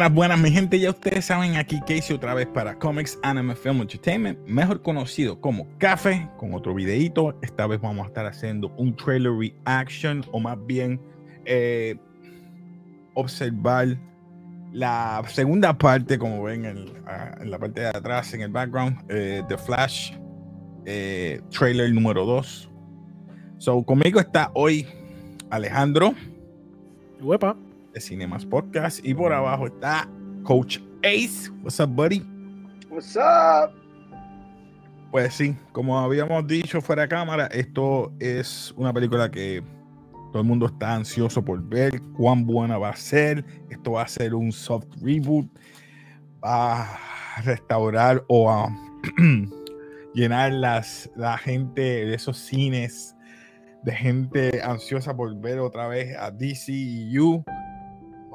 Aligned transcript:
Buenas, 0.00 0.14
buenas, 0.14 0.40
mi 0.40 0.50
gente. 0.50 0.80
Ya 0.80 0.88
ustedes 0.88 1.26
saben, 1.26 1.56
aquí 1.56 1.78
Casey 1.80 2.16
otra 2.16 2.32
vez 2.32 2.46
para 2.46 2.74
Comics 2.78 3.18
Anime 3.22 3.54
Film 3.54 3.82
Entertainment, 3.82 4.38
mejor 4.46 4.80
conocido 4.80 5.38
como 5.42 5.68
Café, 5.76 6.26
con 6.38 6.54
otro 6.54 6.74
videito. 6.74 7.38
Esta 7.42 7.66
vez 7.66 7.82
vamos 7.82 8.06
a 8.06 8.08
estar 8.08 8.24
haciendo 8.24 8.68
un 8.78 8.96
trailer 8.96 9.30
reaction, 9.30 10.24
o 10.32 10.40
más 10.40 10.56
bien 10.64 10.98
eh, 11.44 11.96
observar 13.12 13.98
la 14.72 15.22
segunda 15.28 15.76
parte, 15.76 16.18
como 16.18 16.44
ven 16.44 16.64
en, 16.64 16.86
ah, 17.06 17.36
en, 17.38 17.50
la 17.50 17.58
parte 17.58 17.82
de 17.82 17.88
atrás, 17.88 18.32
en 18.32 18.40
el 18.40 18.50
background, 18.50 19.04
eh, 19.10 19.42
The 19.48 19.58
Flash, 19.58 20.14
eh, 20.86 21.42
trailer 21.50 21.92
número 21.92 22.24
2. 22.24 22.70
So, 23.58 23.82
conmigo 23.82 24.18
está 24.18 24.50
hoy 24.54 24.86
Alejandro. 25.50 26.14
Huepa 27.20 27.54
de 27.92 28.00
Cinemas 28.00 28.44
Podcast. 28.44 29.04
Y 29.04 29.14
por 29.14 29.32
abajo 29.32 29.66
está 29.66 30.08
Coach 30.44 30.78
Ace. 31.02 31.50
What's 31.62 31.80
up, 31.80 31.88
buddy? 31.88 32.22
What's 32.90 33.16
up? 33.16 33.72
Pues 35.10 35.34
sí, 35.34 35.56
como 35.72 35.98
habíamos 35.98 36.46
dicho 36.46 36.80
fuera 36.80 37.02
de 37.02 37.08
cámara, 37.08 37.46
esto 37.48 38.12
es 38.20 38.72
una 38.76 38.92
película 38.92 39.30
que 39.30 39.62
todo 40.30 40.42
el 40.42 40.48
mundo 40.48 40.66
está 40.66 40.94
ansioso 40.94 41.44
por 41.44 41.60
ver 41.62 42.00
cuán 42.16 42.46
buena 42.46 42.78
va 42.78 42.90
a 42.90 42.96
ser. 42.96 43.44
Esto 43.70 43.92
va 43.92 44.02
a 44.02 44.08
ser 44.08 44.34
un 44.34 44.52
soft 44.52 44.86
reboot. 45.02 45.46
Va 46.44 46.82
a 46.82 47.42
restaurar 47.42 48.24
o 48.28 48.50
a 48.50 48.68
llenar 50.14 50.52
las, 50.52 51.10
la 51.16 51.36
gente 51.36 51.80
de 51.80 52.14
esos 52.14 52.38
cines 52.38 53.16
de 53.82 53.92
gente 53.92 54.62
ansiosa 54.62 55.16
por 55.16 55.34
ver 55.40 55.58
otra 55.58 55.88
vez 55.88 56.16
a 56.16 56.30
DCU 56.30 57.44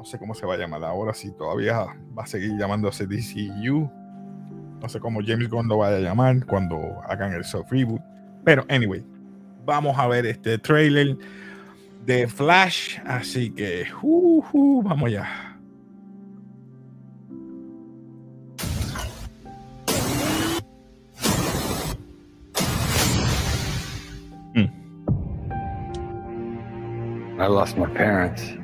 sé 0.06 0.18
cómo 0.18 0.34
se 0.34 0.46
va 0.46 0.54
a 0.54 0.56
llamar 0.56 0.84
ahora, 0.84 1.12
si 1.12 1.32
todavía 1.32 1.84
va 2.16 2.22
a 2.22 2.26
seguir 2.26 2.56
llamándose 2.56 3.06
DCU. 3.06 3.90
No 4.80 4.88
sé 4.88 5.00
cómo 5.00 5.20
James 5.24 5.48
Gunn 5.48 5.68
lo 5.68 5.78
vaya 5.78 5.96
a 5.96 6.00
llamar 6.00 6.46
cuando 6.46 7.00
hagan 7.08 7.32
el 7.32 7.44
soft 7.44 7.72
reboot. 7.72 8.00
Pero, 8.44 8.64
anyway, 8.68 9.04
vamos 9.64 9.98
a 9.98 10.06
ver 10.06 10.26
este 10.26 10.58
trailer 10.58 11.16
de 12.04 12.28
Flash. 12.28 12.98
Así 13.04 13.50
que, 13.50 13.86
uh, 14.00 14.44
uh, 14.52 14.82
vamos 14.82 15.10
ya. 15.10 15.26
Hmm. 24.54 24.68
I 27.40 27.46
lost 27.48 27.76
my 27.76 27.86
parents. 27.86 28.56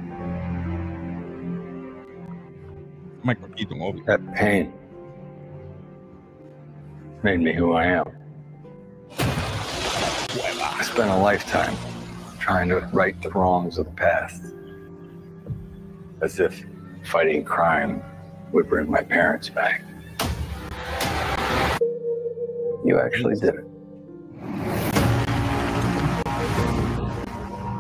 Michael 3.53 3.77
Keaton, 3.77 3.78
obvio. 3.81 4.06
That 4.06 4.34
pain 4.34 4.72
made 7.22 7.41
me 7.41 7.53
who 7.53 7.72
I 7.72 7.84
am. 7.86 8.11
I 10.41 10.83
spent 10.83 11.11
a 11.11 11.17
lifetime 11.17 11.77
trying 12.39 12.69
to 12.70 12.78
right 12.92 13.20
the 13.23 13.30
wrongs 13.30 13.79
of 13.79 13.86
the 13.86 13.92
past. 13.92 14.42
As 16.20 16.41
if 16.41 16.64
fighting 17.05 17.45
crime 17.45 18.02
would 18.52 18.68
bring 18.68 18.91
my 18.91 19.02
parents 19.02 19.48
back. 19.48 19.85
You 22.85 23.01
actually 23.01 23.36
did 23.36 23.55
it. 23.55 23.64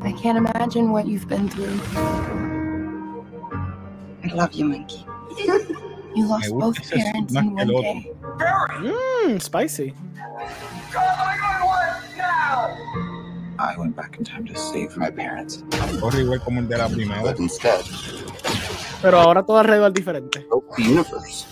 I 0.04 0.12
can't 0.20 0.38
imagine 0.38 0.92
what 0.92 1.06
you've 1.06 1.28
been 1.28 1.48
through. 1.48 1.80
I 4.24 4.34
love 4.34 4.52
you, 4.52 4.66
Monkey. 4.66 5.04
You 6.14 6.26
lost 6.28 6.50
both 6.50 6.76
parents 6.90 7.34
in 7.34 7.54
one 7.54 7.66
day. 7.66 8.12
Mmm, 8.38 9.40
spicy. 9.40 9.94
I 13.58 13.74
went 13.78 13.96
back 13.96 14.18
in 14.18 14.24
time 14.24 14.44
to 14.46 14.54
save 14.54 14.94
my 14.98 15.10
parents. 15.10 15.64
igual 16.18 16.40
como 16.44 16.60
el 16.60 16.68
de 16.68 16.76
la 16.76 16.88
primera. 16.88 17.20
¿eh? 17.20 17.24
But 17.24 17.38
instead, 17.40 17.80
Pero 19.00 19.20
ahora 19.20 19.42
todo 19.42 19.58
alrededor 19.58 19.92
diferente. 19.92 20.40
broke 20.50 20.76
the 20.76 20.82
universe. 20.82 21.46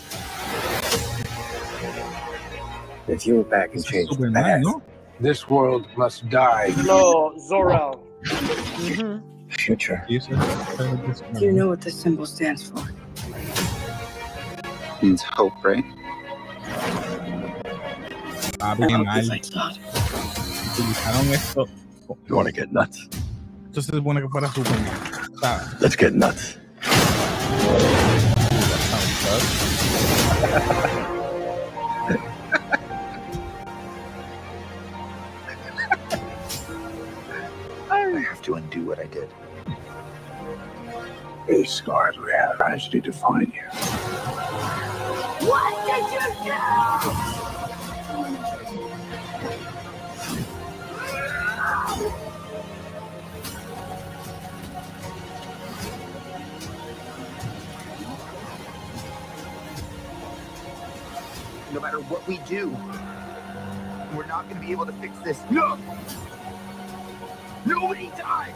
If 3.09 3.27
you 3.27 3.37
went 3.37 3.49
back 3.51 3.75
and 3.75 3.83
changed 3.85 4.11
the 4.11 4.15
Superman, 4.15 4.63
past, 4.63 4.65
¿no? 4.65 4.83
this 5.21 5.49
world 5.49 5.87
must 5.97 6.29
die. 6.29 6.75
No, 6.87 7.33
Zor-El. 7.49 7.99
Ujú. 8.27 9.23
The 9.49 9.55
future. 9.57 10.05
Sí, 10.07 10.17
eso 10.17 10.35
es- 10.35 11.23
Do 11.33 11.41
you 11.47 11.53
know 11.53 11.69
what 11.71 11.81
this 11.81 11.95
symbol 11.95 12.27
stands 12.27 12.63
for? 12.63 12.83
Means 15.03 15.23
hope, 15.23 15.55
right? 15.65 15.85
Bien 18.77 18.95
oh, 18.95 19.05
mal. 19.05 19.33
I 19.33 19.39
thought. 19.39 19.79
Utilizaron 20.77 21.33
esto. 21.33 21.67
You 22.29 22.37
want 22.37 22.47
to 22.47 22.53
get 22.53 22.71
nuts? 22.71 23.09
Esto 23.69 23.81
se 23.83 23.93
supone 23.93 24.21
que 24.21 24.29
fuera 24.29 24.53
Superman. 24.53 24.93
O 25.33 25.39
sea, 25.39 25.63
Let's 25.81 25.97
get 25.97 26.13
nuts. 26.13 26.59
I 37.91 38.21
have 38.21 38.43
to 38.43 38.55
undo 38.55 38.85
what 38.85 38.99
I 38.99 39.07
did. 39.07 39.29
These 41.49 41.71
scars 41.71 42.19
we 42.19 42.33
have 42.33 42.59
tragedy 42.59 43.01
define 43.01 43.51
you. 43.55 44.00
No 61.73 61.81
matter 61.81 62.01
what 62.01 62.27
we 62.29 62.37
do, 62.47 62.77
we're 64.15 64.27
not 64.27 64.47
going 64.49 64.61
to 64.61 64.67
be 64.67 64.73
able 64.73 64.85
to 64.85 64.93
fix 64.93 65.19
this. 65.21 65.41
No! 65.51 65.79
Nobody 67.65 68.11
dies! 68.19 68.53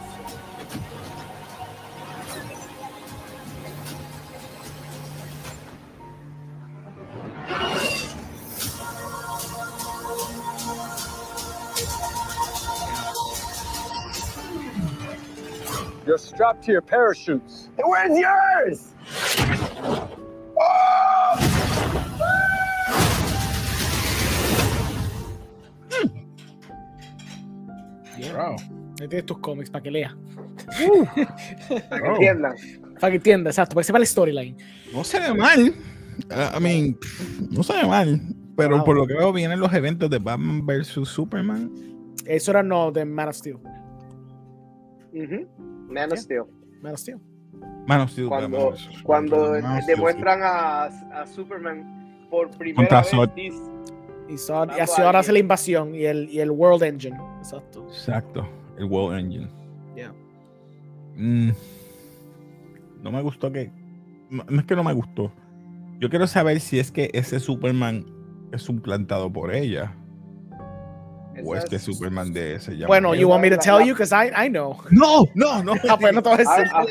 You're 16.15 16.19
strapped 16.19 16.63
to 16.67 16.71
your 16.71 16.81
parachutes. 16.81 17.67
Where's 17.77 18.17
yours? 18.17 18.93
bro, 28.31 28.55
Ahí 29.01 29.07
tienes 29.09 29.25
tus 29.25 29.37
cómics 29.39 29.69
para 29.69 29.83
que 29.83 29.91
leas. 29.91 30.13
Para 31.89 32.01
que 32.01 32.07
entiendan. 32.09 32.53
Para 32.99 33.11
que 33.11 33.17
entiendas, 33.17 33.53
exacto, 33.55 33.75
para 33.75 33.81
que 33.81 33.87
sepa 33.87 33.99
la 33.99 34.05
storyline. 34.05 34.57
No 34.93 35.03
se 35.03 35.19
ve 35.19 35.33
mal. 35.33 35.73
I 36.31 36.59
mean, 36.61 36.97
no 37.51 37.61
se 37.61 37.73
ve 37.73 37.85
mal. 37.85 38.19
Pero 38.55 38.77
Wow. 38.77 38.85
por 38.85 38.95
lo 38.95 39.05
que 39.05 39.13
veo, 39.13 39.33
vienen 39.33 39.59
los 39.59 39.73
eventos 39.73 40.09
de 40.09 40.17
Batman 40.17 40.65
vs 40.65 40.87
Superman. 41.07 41.69
Eso 42.25 42.51
era 42.51 42.63
no 42.63 42.89
de 42.91 43.03
Man 43.03 43.27
of 43.27 43.35
Steel. 43.35 43.57
Ujú. 45.13 45.47
Man 45.87 46.11
of 46.11 46.19
Steel. 46.19 46.47
Man 46.81 46.93
of 46.93 46.99
Steel. 46.99 47.19
Man 47.87 48.01
of 48.01 48.11
Steel, 48.11 48.27
Cuando, 48.27 48.73
cuando 49.03 49.35
Superman, 49.35 49.61
Man 49.63 49.77
of 49.77 49.83
Steel, 49.83 49.95
demuestran 49.95 50.39
a, 50.43 50.83
a 50.85 51.27
Superman 51.27 52.27
por 52.29 52.49
primera 52.51 53.01
Contra 53.03 53.27
vez. 53.27 53.53
Y, 54.27 54.33
y 54.33 54.79
así 54.79 55.01
ahora 55.01 55.19
hace 55.19 55.31
la 55.31 55.39
invasión 55.39 55.93
y 55.93 56.05
el, 56.05 56.29
y 56.29 56.39
el 56.39 56.51
World 56.51 56.83
Engine. 56.83 57.17
Exacto. 57.37 57.85
Exacto, 57.87 58.47
el 58.77 58.85
World 58.85 59.19
Engine. 59.19 59.47
Yeah. 59.95 60.13
Mm, 61.15 61.51
no 63.01 63.11
me 63.11 63.21
gustó 63.21 63.51
que. 63.51 63.71
No, 64.29 64.43
no 64.49 64.59
es 64.59 64.65
que 64.65 64.75
no 64.75 64.83
me 64.83 64.93
gustó. 64.93 65.31
Yo 65.99 66.09
quiero 66.09 66.27
saber 66.27 66.59
si 66.59 66.79
es 66.79 66.91
que 66.91 67.09
ese 67.13 67.39
Superman 67.39 68.05
es 68.51 68.63
suplantado 68.63 69.31
por 69.31 69.53
ella. 69.53 69.95
O 71.43 71.55
esa 71.55 71.63
es 71.65 71.69
que 71.69 71.75
es- 71.77 71.81
Superman 71.83 72.31
de 72.33 72.55
ese 72.55 72.71
llama. 72.73 72.87
Bueno, 72.87 73.15
you 73.15 73.27
want 73.27 73.41
me 73.41 73.49
to 73.49 73.57
tell 73.57 73.79
you 73.85 73.93
because 73.93 74.13
I, 74.13 74.29
I 74.45 74.49
know. 74.49 74.77
No, 74.91 75.25
no, 75.33 75.63
no. 75.63 75.73
Ah, 75.89 75.97
pues 75.99 76.13
no 76.13 76.21
te 76.21 76.29
voy 76.29 76.35
a 76.35 76.37
decir. 76.39 76.71
Ah, 76.73 76.85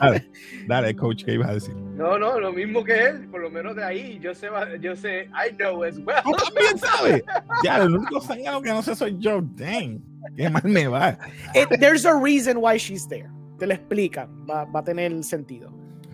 Dale, 0.00 0.26
dale, 0.66 0.96
coach, 0.96 1.24
¿qué 1.24 1.34
ibas 1.34 1.50
a 1.50 1.54
decir? 1.54 1.74
No, 1.74 2.18
no, 2.18 2.40
lo 2.40 2.52
mismo 2.52 2.82
que 2.82 3.04
él, 3.06 3.28
por 3.30 3.40
lo 3.40 3.50
menos 3.50 3.76
de 3.76 3.84
ahí, 3.84 4.18
yo 4.20 4.34
sé, 4.34 4.48
yo 4.80 4.96
sé, 4.96 5.28
I 5.34 5.54
know 5.56 5.82
as 5.84 5.98
well. 5.98 6.22
Tú 6.24 6.32
también 6.32 6.78
sabes. 6.78 7.22
Ya, 7.62 7.78
el 7.82 7.94
único 7.94 8.20
sangrado 8.20 8.62
que 8.62 8.70
no 8.70 8.82
sé 8.82 8.94
soy 8.96 9.16
yo. 9.18 9.40
Dang. 9.42 10.00
Qué 10.36 10.48
mal 10.50 10.62
me 10.64 10.86
va. 10.88 11.18
It- 11.54 11.78
there's 11.78 12.04
a 12.06 12.14
reason 12.14 12.56
why 12.58 12.76
she's 12.78 13.06
there. 13.08 13.28
Te 13.58 13.66
lo 13.66 13.74
explican. 13.74 14.28
Va, 14.48 14.64
va 14.64 14.80
a 14.80 14.84
tener 14.84 15.22
sentido. 15.22 15.70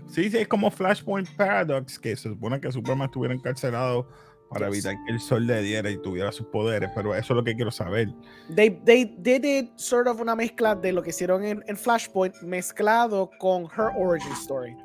Sí, 0.08 0.30
sí, 0.30 0.38
es 0.38 0.48
como 0.48 0.70
Flashpoint 0.70 1.28
Paradox, 1.36 1.98
que 1.98 2.16
se 2.16 2.28
supone 2.30 2.60
que 2.60 2.72
Superman 2.72 3.06
estuviera 3.06 3.34
encarcelado 3.34 4.08
para 4.50 4.68
Yes. 4.68 4.84
evitar 4.84 5.04
que 5.06 5.12
el 5.12 5.20
sol 5.20 5.46
le 5.46 5.62
diera 5.62 5.90
y 5.90 5.98
tuviera 6.00 6.32
sus 6.32 6.46
poderes, 6.46 6.90
pero 6.94 7.14
eso 7.14 7.32
es 7.32 7.36
lo 7.36 7.44
que 7.44 7.54
quiero 7.54 7.70
saber. 7.70 8.08
They, 8.54 8.70
they, 8.84 9.04
did 9.38 9.68
sort 9.76 10.06
of 10.08 10.20
una 10.20 10.34
mezcla 10.34 10.74
de 10.74 10.92
lo 10.92 11.02
que 11.02 11.10
hicieron 11.10 11.44
en, 11.44 11.62
en 11.66 11.76
Flashpoint 11.76 12.34
mezclado 12.42 13.30
con 13.38 13.64
her 13.64 13.90
origin 13.96 14.32
story. 14.32 14.76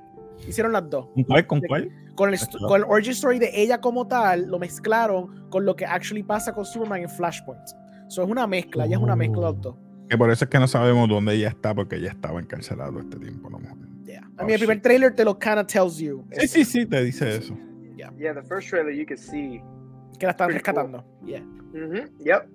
Hicieron 0.47 0.73
las 0.73 0.89
dos. 0.89 1.07
¿Con 1.13 1.23
cuál? 1.23 1.47
¿Con 1.47 1.61
cuál? 1.61 1.89
Con 2.15 2.33
el, 2.33 2.39
con 2.67 2.81
el 2.81 2.87
origin 2.87 3.13
story 3.13 3.39
de 3.39 3.49
ella 3.53 3.79
como 3.81 4.07
tal, 4.07 4.45
lo 4.47 4.59
mezclaron 4.59 5.49
con 5.49 5.65
lo 5.65 5.75
que 5.75 5.85
actually 5.85 6.23
pasa 6.23 6.53
con 6.53 6.65
Superman 6.65 7.01
en 7.01 7.09
Flashpoint. 7.09 7.61
So 8.09 8.21
es 8.23 8.29
una 8.29 8.45
mezcla, 8.45 8.85
ella 8.85 8.97
es 8.97 9.01
una 9.01 9.15
mezcla 9.15 9.51
de 9.51 9.59
dos. 9.59 9.75
Que 10.09 10.17
por 10.17 10.29
eso 10.29 10.43
es 10.45 10.49
que 10.51 10.59
no 10.59 10.67
sabemos 10.67 11.07
dónde 11.09 11.33
ella 11.33 11.47
está, 11.47 11.73
porque 11.73 11.95
ella 11.95 12.09
estaba 12.11 12.39
encarcelado 12.39 12.99
este 12.99 13.17
tiempo. 13.17 13.49
¿no? 13.49 13.59
Yeah. 14.05 14.19
I 14.21 14.25
Oh, 14.39 14.45
mean, 14.45 14.51
el 14.51 14.59
primer 14.59 14.81
trailer 14.81 15.15
te 15.15 15.23
lo 15.23 15.39
kinda 15.39 15.65
tells 15.65 15.97
you. 15.97 16.25
Sí, 16.39 16.47
sí, 16.47 16.65
sí, 16.65 16.85
te 16.85 17.03
dice 17.03 17.37
eso. 17.37 17.57
Yeah, 18.17 18.33
the 18.33 18.41
first 18.43 18.67
trailer 18.69 18.91
you 18.91 19.05
could 19.05 19.19
see. 19.19 19.61
Que 20.19 20.27
la 20.27 20.31
están 20.33 20.47
Pretty 20.49 20.61
cool. 20.63 20.73
rescatando. 20.75 21.03
Yeah, 21.25 21.39
Mm-hmm. 21.73 22.21
Yep. 22.25 22.47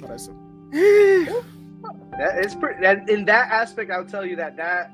por 0.00 0.12
eso. 0.12 0.32
That 2.18 2.44
is 2.44 2.54
pretty. 2.54 2.84
In 3.12 3.24
that 3.24 3.50
aspect, 3.50 3.90
I'll 3.90 4.04
tell 4.04 4.24
you 4.24 4.36
that 4.36 4.56
that 4.56 4.90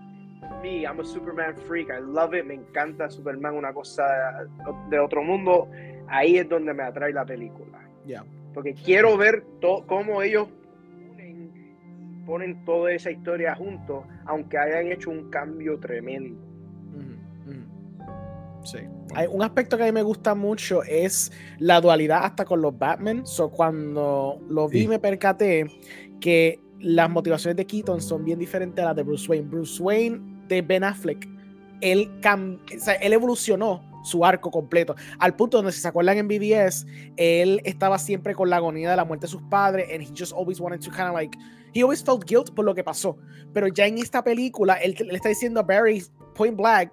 me, 0.62 0.87
I'm 0.87 1.00
a 1.00 1.05
Superman 1.05 1.55
freak. 1.67 1.90
I 1.90 1.99
love 1.99 2.32
it. 2.35 2.46
Me 2.46 2.55
encanta 2.55 3.11
Superman, 3.11 3.55
una 3.55 3.73
cosa 3.73 4.46
de 4.88 4.99
otro 4.99 5.23
mundo. 5.23 5.69
Ahí 6.08 6.38
es 6.38 6.49
donde 6.49 6.73
me 6.73 6.85
atrae 6.85 7.12
la 7.12 7.25
película. 7.26 7.79
Yeah. 8.06 8.23
Porque 8.55 8.73
quiero 8.75 9.17
ver 9.17 9.43
to- 9.61 9.85
cómo 9.87 10.23
ellos 10.23 10.49
ponen, 11.11 12.23
ponen 12.25 12.64
toda 12.64 12.93
esa 12.93 13.11
historia 13.11 13.55
juntos, 13.55 14.05
aunque 14.25 14.56
hayan 14.56 14.90
hecho 14.93 15.11
un 15.11 15.29
cambio 15.29 15.79
tremendo. 15.79 16.40
Sí. 18.64 18.78
Hay 19.14 19.26
un 19.31 19.43
aspecto 19.43 19.76
que 19.76 19.84
a 19.84 19.87
mí 19.87 19.93
me 19.93 20.02
gusta 20.02 20.34
mucho 20.34 20.82
es 20.82 21.32
la 21.58 21.81
dualidad 21.81 22.25
hasta 22.25 22.44
con 22.44 22.60
los 22.60 22.76
Batman. 22.78 23.26
So, 23.26 23.50
cuando 23.50 24.40
lo 24.49 24.69
vi 24.69 24.82
Sí. 24.82 24.88
me 24.88 24.99
percaté 24.99 25.66
que 26.20 26.60
las 26.81 27.08
motivaciones 27.10 27.56
de 27.56 27.66
Keaton 27.66 28.00
son 28.00 28.25
bien 28.25 28.38
diferentes 28.38 28.82
a 28.82 28.88
las 28.88 28.96
de 28.96 29.02
Bruce 29.02 29.26
Wayne. 29.28 29.49
Bruce 29.49 29.82
Wayne 29.82 30.20
de 30.49 30.62
Ben 30.62 30.84
Affleck, 30.84 31.26
él, 31.81 32.10
cam- 32.20 32.58
o 32.76 32.81
sea, 32.81 32.94
él 32.94 33.12
evolucionó 33.12 33.84
su 34.05 34.25
arco 34.25 34.50
completo 34.50 34.94
al 35.19 35.34
punto 35.34 35.56
donde 35.58 35.72
si 35.72 35.81
se 35.81 35.88
acuerdan 35.88 36.16
en 36.19 36.28
BBS 36.28 36.87
él 37.16 37.61
estaba 37.64 37.99
siempre 37.99 38.32
con 38.32 38.49
la 38.49 38.56
agonía 38.56 38.88
de 38.90 38.96
la 38.96 39.04
muerte 39.04 39.26
de 39.26 39.31
sus 39.32 39.43
padres 39.50 39.88
and 39.93 40.00
he 40.02 40.06
just 40.16 40.32
always 40.32 40.61
wanted 40.61 40.78
to 40.81 40.88
kind 40.90 41.08
of 41.08 41.14
like 41.14 41.37
he 41.75 41.82
always 41.82 42.02
felt 42.02 42.25
guilt 42.25 42.54
por 42.54 42.64
lo 42.64 42.75
que 42.76 42.84
pasó 42.84 43.19
pero 43.52 43.66
ya 43.66 43.87
en 43.87 43.99
esta 43.99 44.22
película 44.22 44.75
él 44.75 44.94
le 44.99 45.14
está 45.16 45.28
diciendo 45.28 45.58
a 45.61 45.62
Barry 45.64 46.02
point 46.37 46.56
blank 46.56 46.93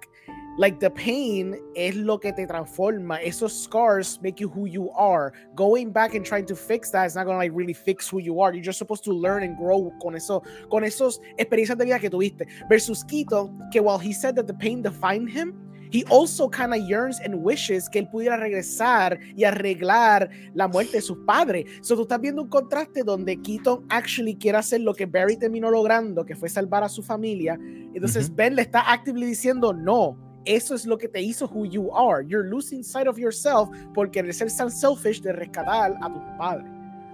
like 0.58 0.78
the 0.80 0.90
pain 0.90 1.56
es 1.74 1.94
lo 1.96 2.18
que 2.18 2.32
te 2.32 2.46
transforma 2.46 3.20
esos 3.22 3.52
scars 3.64 4.18
make 4.22 4.40
you 4.40 4.48
who 4.48 4.66
you 4.66 4.90
are 4.92 5.32
going 5.54 5.92
back 5.92 6.14
and 6.14 6.24
trying 6.24 6.46
to 6.46 6.56
fix 6.56 6.90
that 6.90 7.06
is 7.06 7.14
not 7.14 7.26
gonna 7.26 7.38
like 7.38 7.52
really 7.54 7.74
fix 7.74 8.08
who 8.08 8.18
you 8.18 8.40
are 8.40 8.52
you're 8.52 8.64
just 8.64 8.78
supposed 8.78 9.04
to 9.04 9.12
learn 9.12 9.42
and 9.42 9.56
grow 9.58 9.92
con 10.02 10.16
eso 10.16 10.42
con 10.70 10.82
esos 10.82 11.20
experiencias 11.38 11.76
de 11.76 11.84
vida 11.84 11.98
que 11.98 12.10
tuviste 12.10 12.46
versus 12.68 13.04
Keaton 13.04 13.68
que 13.70 13.80
while 13.80 13.98
he 13.98 14.12
said 14.12 14.34
that 14.34 14.46
the 14.46 14.54
pain 14.54 14.82
defined 14.82 15.28
him 15.28 15.54
he 15.90 16.04
also 16.10 16.48
kind 16.48 16.74
of 16.74 16.80
yearns 16.80 17.20
and 17.20 17.34
wishes 17.42 17.88
que 17.88 18.00
él 18.00 18.08
pudiera 18.08 18.36
regresar 18.36 19.18
y 19.36 19.44
arreglar 19.44 20.30
la 20.54 20.68
muerte 20.68 20.96
de 20.96 21.00
sus 21.00 21.18
padres. 21.26 21.64
So 21.82 21.94
tú 21.94 22.02
estás 22.02 22.20
viendo 22.20 22.42
un 22.42 22.48
contraste 22.48 23.02
donde 23.04 23.40
Keaton 23.40 23.86
actually 23.88 24.36
quiere 24.36 24.58
hacer 24.58 24.80
lo 24.80 24.94
que 24.94 25.06
Barry 25.06 25.36
terminó 25.36 25.70
logrando, 25.70 26.24
que 26.24 26.34
fue 26.34 26.48
salvar 26.48 26.82
a 26.82 26.88
su 26.88 27.02
familia. 27.02 27.58
Entonces. 27.94 28.34
Ben 28.34 28.54
le 28.56 28.62
está 28.62 28.92
actively 28.92 29.26
diciendo, 29.26 29.72
no, 29.72 30.25
eso 30.46 30.74
es 30.74 30.86
lo 30.86 30.96
que 30.96 31.08
te 31.08 31.20
hizo 31.20 31.46
who 31.46 31.66
you 31.66 31.90
are. 31.94 32.24
You're 32.26 32.48
losing 32.48 32.82
sight 32.82 33.06
of 33.08 33.18
yourself 33.18 33.68
por 33.94 34.10
querer 34.10 34.32
ser 34.32 34.50
tan 34.50 34.70
selfish 34.70 35.20
de 35.20 35.32
rescatar 35.32 35.94
a 36.00 36.08
tus 36.12 36.22
padres. 36.38 36.66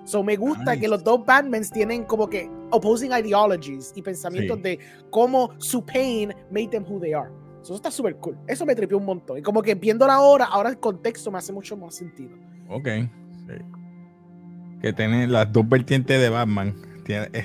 So 0.04 0.22
me 0.22 0.36
gusta 0.36 0.72
Nice. 0.72 0.80
que 0.80 0.88
los 0.88 1.02
dos 1.04 1.24
Batmans 1.24 1.70
tienen 1.70 2.04
como 2.04 2.28
que 2.28 2.50
opposing 2.70 3.12
ideologies 3.12 3.92
y 3.94 4.02
pensamientos 4.02 4.56
Sí. 4.58 4.62
de 4.62 4.78
cómo 5.10 5.50
su 5.58 5.84
pain 5.84 6.34
made 6.50 6.68
them 6.68 6.84
who 6.88 6.98
they 7.00 7.12
are. 7.12 7.30
So, 7.62 7.66
eso 7.66 7.74
está 7.76 7.90
súper 7.92 8.16
cool. 8.16 8.36
Eso 8.48 8.66
me 8.66 8.74
tripió 8.74 8.98
un 8.98 9.04
montón. 9.04 9.38
Y 9.38 9.42
como 9.42 9.62
que 9.62 9.76
viéndola 9.76 10.14
ahora, 10.14 10.46
ahora 10.46 10.70
el 10.70 10.78
contexto 10.80 11.30
me 11.30 11.38
hace 11.38 11.52
mucho 11.52 11.76
más 11.76 11.94
sentido. 11.94 12.36
Ok. 12.68 12.88
sí. 13.46 13.54
Que 14.80 14.92
tiene 14.92 15.28
las 15.28 15.52
dos 15.52 15.68
vertientes 15.68 16.20
de 16.20 16.28
Batman. 16.28 16.74
Tiene, 17.04 17.28
eh, 17.32 17.44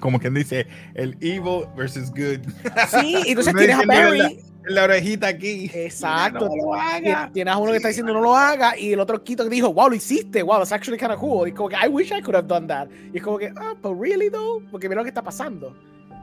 como 0.00 0.18
quien 0.18 0.34
dice, 0.34 0.66
el 0.94 1.16
evil 1.20 1.66
versus 1.76 2.10
good. 2.10 2.40
Sí, 2.88 3.22
entonces 3.28 3.54
tienes 3.56 3.76
a 3.76 3.84
Barry. 3.86 4.40
La, 4.64 4.70
la 4.74 4.84
orejita 4.84 5.28
aquí. 5.28 5.70
Exacto. 5.72 6.48
No 6.48 6.56
lo 6.56 6.74
haga. 6.74 7.00
Tien- 7.28 7.32
Tienes 7.32 7.54
a 7.54 7.58
uno 7.58 7.70
que 7.72 7.76
está 7.78 7.88
diciendo 7.88 8.12
no 8.12 8.20
lo 8.20 8.36
haga 8.36 8.76
y 8.78 8.92
el 8.92 9.00
otro 9.00 9.22
quito 9.22 9.44
que 9.44 9.50
dijo, 9.50 9.72
wow, 9.72 9.88
lo 9.88 9.94
hiciste, 9.94 10.42
wow, 10.42 10.58
that's 10.58 10.72
actually 10.72 10.98
kind 10.98 11.12
of 11.12 11.18
cool. 11.20 11.48
Y 11.48 11.52
como 11.52 11.68
que, 11.68 11.76
I 11.76 11.88
wish 11.88 12.12
I 12.12 12.20
could 12.22 12.36
have 12.36 12.46
done 12.48 12.66
that. 12.68 12.88
Y 13.12 13.18
es 13.18 13.22
como 13.22 13.38
que, 13.38 13.52
ah, 13.56 13.74
but 13.80 13.96
really 14.00 14.30
though, 14.30 14.62
porque 14.70 14.88
mira 14.88 15.00
lo 15.00 15.04
que 15.04 15.10
está 15.10 15.22
pasando. 15.22 15.74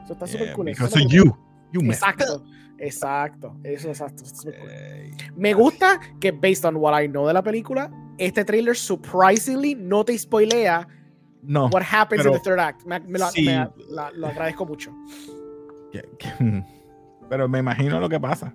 Eso 0.04 0.14
está 0.14 0.26
súper 0.26 0.46
Yeah, 0.46 0.54
cool. 0.54 0.68
Eso 0.68 0.84
because 0.84 0.96
me 0.96 1.04
of 1.04 1.12
gusta. 1.12 1.16
you. 1.16 1.36
You 1.72 1.80
Exacto, 1.92 2.44
exacto. 2.78 3.56
Eso 3.62 3.88
exacto. 3.88 4.24
está 4.24 4.36
súper 4.42 4.58
cool. 4.58 5.32
Me 5.36 5.54
gusta 5.54 6.00
que, 6.18 6.32
based 6.32 6.64
on 6.64 6.76
what 6.76 7.00
I 7.00 7.06
know 7.08 7.26
de 7.26 7.32
la 7.34 7.42
película, 7.42 7.90
este 8.18 8.44
trailer 8.44 8.76
surprisingly 8.76 9.74
no 9.76 10.04
te 10.04 10.18
spoilea 10.18 10.88
No. 11.42 11.68
what 11.68 11.82
happens 11.82 12.24
in 12.24 12.30
pero- 12.32 12.38
the 12.38 12.50
third 12.50 12.58
act. 12.58 12.84
Me, 12.86 12.98
me 13.00 13.18
lo, 13.18 13.30
sí. 13.30 13.44
me- 13.44 13.68
la- 13.88 14.10
lo 14.12 14.26
agradezco 14.26 14.66
mucho. 14.66 14.92
que- 15.92 16.64
pero 17.30 17.48
me 17.48 17.60
imagino 17.60 17.98
lo 17.98 18.08
que 18.10 18.20
pasa. 18.20 18.52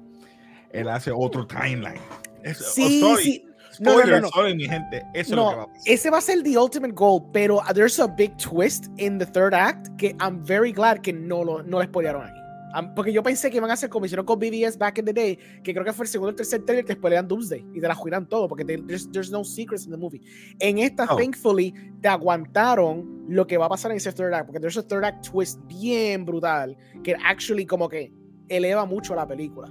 Él 0.71 0.87
hace 0.89 1.11
otro 1.11 1.47
timeline. 1.47 1.99
Eso- 2.43 2.63
oh, 2.67 2.71
Sí, 2.73 2.99
sorry. 2.99 3.23
sí. 3.23 3.45
No, 3.79 3.91
no, 3.91 3.97
no, 3.97 4.01
Spoiler, 4.03 4.21
no. 4.21 4.27
sorry, 4.29 4.55
mi 4.55 4.65
gente. 4.69 5.03
Eso 5.13 5.15
es 5.15 5.29
lo 5.31 5.35
que 5.35 5.41
va 5.41 5.55
No, 5.55 5.61
a 5.63 5.67
pasar. 5.67 5.81
ese 5.85 6.09
va 6.09 6.17
a 6.19 6.21
ser 6.21 6.43
the 6.43 6.57
ultimate 6.57 6.93
goal, 6.93 7.23
pero 7.33 7.61
there's 7.73 7.99
a 7.99 8.07
big 8.07 8.37
twist 8.37 8.85
in 8.97 9.17
the 9.17 9.25
third 9.25 9.53
act 9.53 9.87
que 9.97 10.15
I'm 10.21 10.45
very 10.45 10.71
glad 10.71 10.99
que 10.99 11.11
no 11.11 11.43
lo, 11.43 11.61
no 11.63 11.79
lo 11.79 11.83
spoilearon 11.83 12.23
aquí. 12.23 12.39
Um, 12.77 12.93
porque 12.93 13.11
yo 13.13 13.23
pensé 13.23 13.49
que 13.49 13.57
iban 13.57 13.69
a 13.69 13.73
hacer 13.73 13.89
como 13.89 14.05
hicieron 14.05 14.25
con 14.25 14.37
BBS 14.37 14.77
back 14.77 14.97
in 14.97 15.05
the 15.05 15.13
day, 15.13 15.37
que 15.63 15.73
creo 15.73 15.83
que 15.85 15.93
fue 15.93 16.05
el 16.05 16.09
segundo 16.09 16.27
o 16.27 16.31
el 16.31 16.35
tercer 16.35 16.63
trailer, 16.65 16.83
te 16.85 16.93
spoilean 16.93 17.25
Doomsday 17.27 17.65
y 17.73 17.79
te 17.81 17.87
la 17.87 17.95
juran 17.95 18.27
todo, 18.27 18.47
porque 18.49 18.65
te- 18.65 18.77
there's, 18.79 19.09
there's 19.11 19.31
no 19.31 19.43
secrets 19.45 19.85
in 19.85 19.91
the 19.91 19.97
movie. 19.97 20.21
En 20.59 20.77
esta, 20.79 21.05
Oh. 21.09 21.15
thankfully, 21.15 21.73
te 22.01 22.07
aguantaron 22.09 23.25
lo 23.29 23.47
que 23.47 23.57
va 23.57 23.65
a 23.65 23.69
pasar 23.69 23.91
en 23.91 23.97
ese 23.97 24.11
third 24.11 24.33
act, 24.33 24.45
porque 24.45 24.59
there's 24.59 24.77
a 24.77 24.83
third 24.83 25.03
act 25.05 25.25
twist 25.29 25.59
bien 25.67 26.25
brutal, 26.25 26.75
que 27.03 27.15
actually 27.25 27.65
como 27.65 27.87
que 27.89 28.11
eleva 28.49 28.85
mucho 28.85 29.15
la 29.15 29.27
película. 29.27 29.69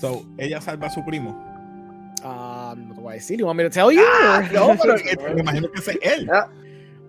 So, 0.00 0.24
ella 0.38 0.60
salva 0.60 0.86
a 0.86 0.90
su 0.90 1.04
primo. 1.04 1.30
Um, 2.22 2.88
no 2.88 2.94
te 2.94 3.00
voy 3.00 3.12
a 3.12 3.14
decir, 3.14 3.38
you 3.38 3.46
want 3.46 3.56
me 3.56 3.64
to 3.64 3.70
tell 3.70 3.90
you? 3.90 4.02
Ah, 4.04 4.42
no, 4.52 4.76
pero 4.80 4.94
me 5.34 5.40
imagino 5.40 5.70
que 5.70 5.80
es 5.80 5.98
él. 6.02 6.30
Ah, 6.32 6.48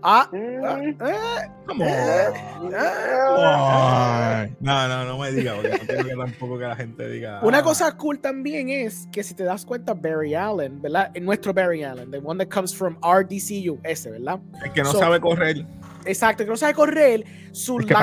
Mm, 0.04 0.66
ah, 0.66 0.80
eh, 0.82 1.52
Come 1.68 1.84
on. 1.84 2.74
ah, 2.76 4.40
Ay, 4.42 4.56
No, 4.60 4.88
no, 4.88 5.06
no 5.06 5.18
me 5.20 5.32
diga, 5.32 5.54
porque 5.56 5.70
no 5.70 5.78
quiero 5.78 6.04
que 6.06 6.16
tampoco 6.16 6.58
que 6.58 6.66
la 6.66 6.76
gente 6.76 7.08
diga. 7.08 7.40
Una 7.44 7.60
ah, 7.60 7.64
cosa 7.64 7.96
cool 7.98 8.20
también 8.20 8.70
es 8.70 9.08
que 9.12 9.24
si 9.24 9.36
te 9.36 9.44
das 9.44 9.64
cuenta, 9.66 9.94
Barry 9.94 10.34
Allen, 10.34 10.82
¿verdad? 10.82 11.12
En 11.14 11.26
nuestro 11.26 11.54
Barry 11.54 11.84
Allen, 11.84 12.10
the 12.10 12.18
one 12.18 12.44
that 12.44 12.52
comes 12.52 12.76
from 12.76 12.98
RDCU, 13.04 13.80
ese, 13.84 14.10
¿verdad? 14.10 14.40
El 14.64 14.74
que 14.74 14.82
no 14.82 14.92
so- 14.92 15.00
sabe 15.00 15.20
correr, 15.20 15.66
Exacto, 16.06 16.44
que 16.44 16.50
no 16.50 16.58
sabe 16.58 16.74
correr, 16.74 17.24
su 17.52 17.78
el 17.78 17.86
que. 17.86 17.94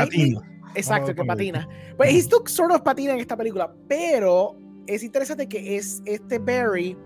Exacto, 0.78 1.14
que 1.14 1.24
patina. 1.24 1.68
Pues 1.96 2.10
he 2.14 2.18
still 2.18 2.46
sort 2.46 2.72
of 2.72 2.82
patina 2.82 3.12
en 3.14 3.20
esta 3.20 3.36
película, 3.36 3.72
pero 3.88 4.56
es 4.86 5.02
interesante 5.02 5.48
que 5.48 5.76
es 5.76 6.02
este 6.06 6.38
Barry 6.38 6.96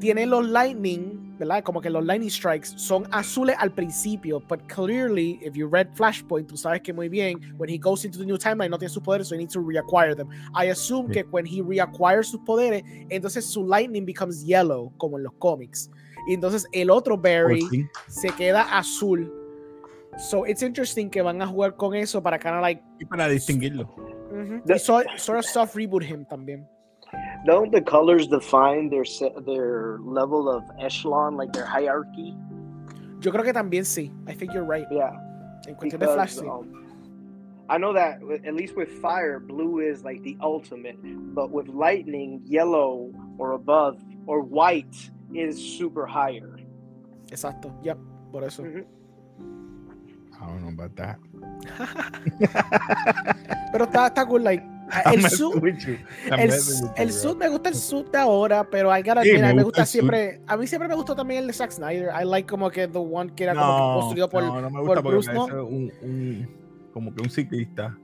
tiene 0.00 0.26
los 0.26 0.46
lightning, 0.46 1.36
¿verdad? 1.38 1.62
Como 1.62 1.80
que 1.80 1.88
los 1.88 2.04
lightning 2.04 2.28
strikes 2.30 2.68
son 2.76 3.06
azules 3.12 3.56
al 3.58 3.72
principio, 3.72 4.40
but 4.48 4.60
clearly, 4.68 5.38
if 5.42 5.54
you 5.54 5.66
read 5.68 5.88
Flashpoint, 5.94 6.48
tú 6.48 6.56
sabes 6.56 6.82
que 6.82 6.92
muy 6.92 7.08
bien, 7.08 7.38
when 7.56 7.70
he 7.70 7.78
goes 7.78 8.04
into 8.04 8.18
the 8.18 8.24
new 8.26 8.36
timeline 8.36 8.70
no 8.70 8.76
tiene 8.78 8.92
sus 8.92 9.02
poderes, 9.02 9.28
so 9.28 9.34
he 9.34 9.38
needs 9.38 9.52
to 9.54 9.60
reacquire 9.60 10.14
them. 10.16 10.28
I 10.54 10.66
assume 10.70 11.08
Sí. 11.08 11.14
que 11.14 11.24
when 11.30 11.46
he 11.46 11.62
reacquires 11.62 12.24
sus 12.26 12.40
poderes, 12.40 12.82
entonces 13.08 13.46
su 13.46 13.64
lightning 13.66 14.04
becomes 14.04 14.44
yellow, 14.44 14.92
como 14.98 15.16
en 15.16 15.22
los 15.24 15.32
cómics. 15.38 15.90
Y 16.28 16.34
entonces 16.34 16.66
el 16.72 16.90
otro 16.90 17.16
Barry 17.16 17.60
Por 17.60 17.70
fin. 17.70 17.88
se 18.08 18.28
queda 18.30 18.62
azul. 18.76 19.32
So 20.18 20.44
it's 20.44 20.62
interesting 20.62 21.10
que 21.10 21.22
van 21.22 21.40
a 21.42 21.46
jugar 21.46 21.76
con 21.76 21.94
eso 21.94 22.20
para 22.22 22.38
kind 22.38 22.54
of 22.56 22.62
like 22.62 22.82
Y 23.00 23.04
para 23.06 23.28
distinguirlo. 23.28 23.84
Ujú. 24.32 24.64
The- 24.66 24.74
Y 24.74 24.78
so- 24.78 25.02
sort 25.16 25.38
of 25.38 25.44
soft 25.44 25.74
reboot 25.74 26.02
him 26.04 26.24
también. 26.26 26.66
Don't 27.46 27.70
the 27.70 27.80
colors 27.82 28.26
define 28.28 28.88
their 28.90 29.04
their 29.44 29.98
level 30.00 30.48
of 30.48 30.64
echelon, 30.80 31.36
like 31.36 31.52
their 31.52 31.66
hierarchy? 31.66 32.34
Yo 33.20 33.30
creo 33.32 33.44
que 33.44 33.52
también 33.52 33.84
sí. 33.84 34.10
I 34.26 34.34
think 34.34 34.52
you're 34.52 34.64
right. 34.66 34.86
Yeah. 34.90 35.12
En 35.66 35.74
cuestión 35.76 35.98
de 36.00 36.06
Because, 36.06 36.14
Flash, 36.14 36.32
sí. 36.38 36.48
um, 36.48 36.84
I 37.70 37.78
know 37.78 37.92
that 37.94 38.20
at 38.44 38.54
least 38.54 38.76
with 38.76 38.88
fire, 39.00 39.38
blue 39.40 39.80
is 39.80 40.04
like 40.04 40.22
the 40.22 40.36
ultimate, 40.42 40.96
but 41.34 41.50
with 41.50 41.68
lightning, 41.68 42.42
yellow 42.44 43.10
or 43.38 43.52
above 43.52 43.96
or 44.26 44.40
white 44.42 44.94
is 45.32 45.56
super 45.56 46.04
higher. 46.06 46.58
Exacto. 47.30 47.72
Yep. 47.82 47.98
Por 48.32 48.44
eso. 48.44 48.62
Mhm. 48.64 48.84
I 50.44 50.46
don't 50.46 50.60
know 50.60 50.68
about 50.84 50.94
that. 50.96 51.18
Pero 53.72 53.84
está, 53.84 54.06
está 54.08 54.26
cool, 54.26 54.44
like, 54.44 54.62
El 55.06 55.20
I'm. 55.22 56.02
I'm 56.30 56.40
el, 56.40 56.50
el 56.96 57.12
suit 57.12 57.38
me 57.38 57.48
gusta 57.48 57.70
el 57.70 57.74
suit 57.74 58.10
de 58.10 58.18
ahora, 58.18 58.68
pero 58.68 58.92
gotta 59.02 59.22
Sí, 59.22 59.32
me 59.32 59.54
me 59.54 59.62
gusta 59.62 59.86
siempre, 59.86 60.40
a 60.46 60.56
mí 60.56 60.66
siempre 60.66 60.88
me 60.88 60.94
gustó 60.94 61.16
también 61.16 61.40
el 61.40 61.46
de 61.46 61.52
Zack 61.54 61.70
Snyder. 61.72 62.10
I 62.20 62.24
like 62.24 62.48
como 62.48 62.70
que 62.70 62.86
the 62.86 62.98
one 62.98 63.32
que 63.34 63.44
era 63.44 63.54
como 63.54 63.64
que 63.64 63.80
No, 63.82 63.94
construido 64.00 64.28
por, 64.28 64.42
no, 64.44 64.60
no 64.60 64.70
me 64.70 64.76
por 64.80 64.86
gusta 64.86 65.02
porque 65.02 65.16
Bruce, 65.16 65.32
¿no? 65.32 65.66
un, 65.66 65.92
un- 66.02 66.48
como 66.92 67.14
que 67.14 67.22
un 67.22 67.30
ciclista. 67.30 67.96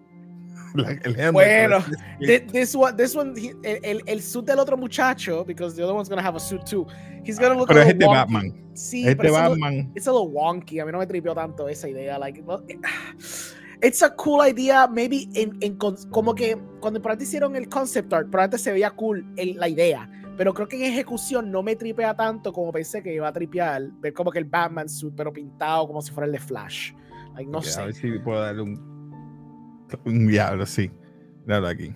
La- 0.74 0.90
el 0.92 1.32
Bueno, 1.32 1.78
Thi- 2.20 2.40
This 2.52 2.74
one, 2.74 2.96
this 2.96 3.14
one, 3.16 3.32
he- 3.40 3.54
el, 3.62 4.02
el, 4.06 4.22
suit 4.22 4.44
del 4.46 4.58
otro 4.58 4.76
muchacho, 4.76 5.44
because 5.44 5.74
the 5.76 5.82
other 5.82 5.94
one's 5.94 6.08
gonna 6.08 6.22
have 6.26 6.36
a 6.36 6.40
suit 6.40 6.64
too. 6.64 6.86
He's 7.24 7.38
gonna 7.38 7.54
look 7.54 7.68
Pero 7.68 7.80
a 7.80 7.84
es 7.84 7.98
de 7.98 8.04
wonky. 8.06 8.16
Batman. 8.18 8.70
Sí, 8.74 9.00
Es 9.06 9.16
de 9.18 9.26
it's 9.26 9.36
a 9.36 9.48
little- 9.48 9.60
Batman. 9.60 9.92
it's 9.96 10.06
a 10.08 10.12
little 10.12 10.28
wonky. 10.32 10.80
A 10.80 10.86
mí 10.86 10.92
no 10.92 10.98
me 10.98 11.06
tripió 11.06 11.34
tanto 11.34 11.68
esa 11.68 11.88
idea. 11.88 12.18
Like, 12.18 12.42
it's 13.82 14.02
a 14.02 14.14
cool 14.16 14.46
idea. 14.46 14.86
Maybe 14.86 15.28
en, 15.34 15.56
en 15.60 15.76
como 15.76 16.34
que 16.34 16.56
cuando 16.80 17.00
por 17.02 17.12
antes 17.12 17.28
hicieron 17.28 17.56
el 17.56 17.68
concept 17.68 18.12
art, 18.12 18.30
por 18.30 18.40
antes 18.40 18.60
se 18.62 18.72
veía 18.72 18.90
cool 18.90 19.26
el- 19.36 19.56
la 19.56 19.68
idea. 19.68 20.08
Pero 20.36 20.54
creo 20.54 20.68
que 20.68 20.76
en 20.76 20.90
ejecución 20.92 21.50
no 21.50 21.62
me 21.62 21.76
tripea 21.76 22.16
tanto 22.16 22.52
como 22.52 22.72
pensé 22.72 23.02
que 23.02 23.12
iba 23.14 23.28
a 23.28 23.32
tripear. 23.32 23.90
Ver 24.00 24.14
como 24.14 24.30
que 24.30 24.38
el 24.38 24.46
Batman 24.46 24.88
suit, 24.88 25.12
pero 25.14 25.32
pintado 25.32 25.86
como 25.86 26.00
si 26.00 26.12
fuera 26.12 26.26
el 26.26 26.32
de 26.32 26.38
Flash. 26.38 26.92
Like, 27.34 27.50
no 27.50 27.58
Ok, 27.58 27.64
A 27.66 27.68
sé. 27.68 27.84
ver 27.84 27.94
si 27.94 28.18
puedo 28.20 28.40
darle 28.40 28.62
un, 28.62 28.99
un 30.04 30.26
diablo, 30.26 30.66
sí. 30.66 30.90
Dale 31.46 31.68
aquí. 31.68 31.86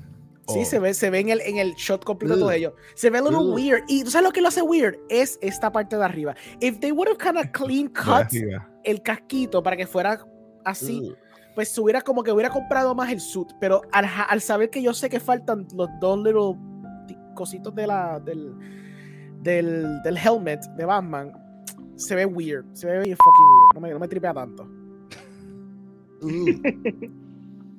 Sí, 0.46 0.58
Oh. 0.60 0.64
se 0.66 0.78
ve, 0.78 0.92
se 0.92 1.08
ve 1.08 1.20
en 1.20 1.30
el, 1.30 1.40
en 1.40 1.56
el 1.56 1.72
shot 1.74 2.04
completo 2.04 2.34
todo 2.34 2.46
Ugh. 2.48 2.52
ello. 2.52 2.74
Se 2.94 3.08
ve 3.08 3.16
a 3.18 3.22
little 3.22 3.38
Ugh. 3.38 3.54
weird. 3.54 3.82
Y 3.88 4.04
¿tú 4.04 4.10
sabes 4.10 4.26
lo 4.28 4.32
que 4.32 4.42
lo 4.42 4.48
hace 4.48 4.60
weird? 4.60 4.96
Es 5.08 5.38
esta 5.40 5.72
parte 5.72 5.96
de 5.96 6.04
arriba. 6.04 6.34
If 6.60 6.80
they 6.80 6.92
would 6.92 7.08
have 7.08 7.16
kind 7.18 7.38
of 7.38 7.50
clean 7.52 7.86
De 7.86 7.92
cut 7.92 8.26
el 8.84 9.02
casquito 9.02 9.62
para 9.62 9.74
que 9.76 9.86
fuera 9.86 10.22
así, 10.66 11.00
Ugh. 11.02 11.16
pues 11.54 11.70
se 11.70 11.80
hubiera 11.80 12.02
como 12.02 12.22
que 12.22 12.30
hubiera 12.30 12.50
comprado 12.50 12.94
más 12.94 13.10
el 13.10 13.20
suit. 13.20 13.48
Pero 13.58 13.80
al, 13.92 14.04
al 14.28 14.40
saber 14.42 14.68
que 14.68 14.82
yo 14.82 14.92
sé 14.92 15.08
que 15.08 15.18
faltan 15.18 15.66
los 15.74 15.88
dos 16.00 16.18
little 16.22 16.58
cositos 17.34 17.74
de 17.74 17.86
la, 17.86 18.20
del, 18.20 18.54
del, 19.40 20.02
del 20.02 20.16
helmet 20.18 20.60
de 20.76 20.84
Batman, 20.84 21.32
se 21.96 22.14
ve 22.14 22.26
weird. 22.26 22.66
Se 22.74 22.86
ve 22.86 23.00
bien 23.02 23.16
fucking 23.16 23.46
weird. 23.46 23.74
No 23.74 23.80
me, 23.80 23.90
no 23.92 23.98
me 23.98 24.08
tripea 24.08 24.34
tanto. 24.34 24.68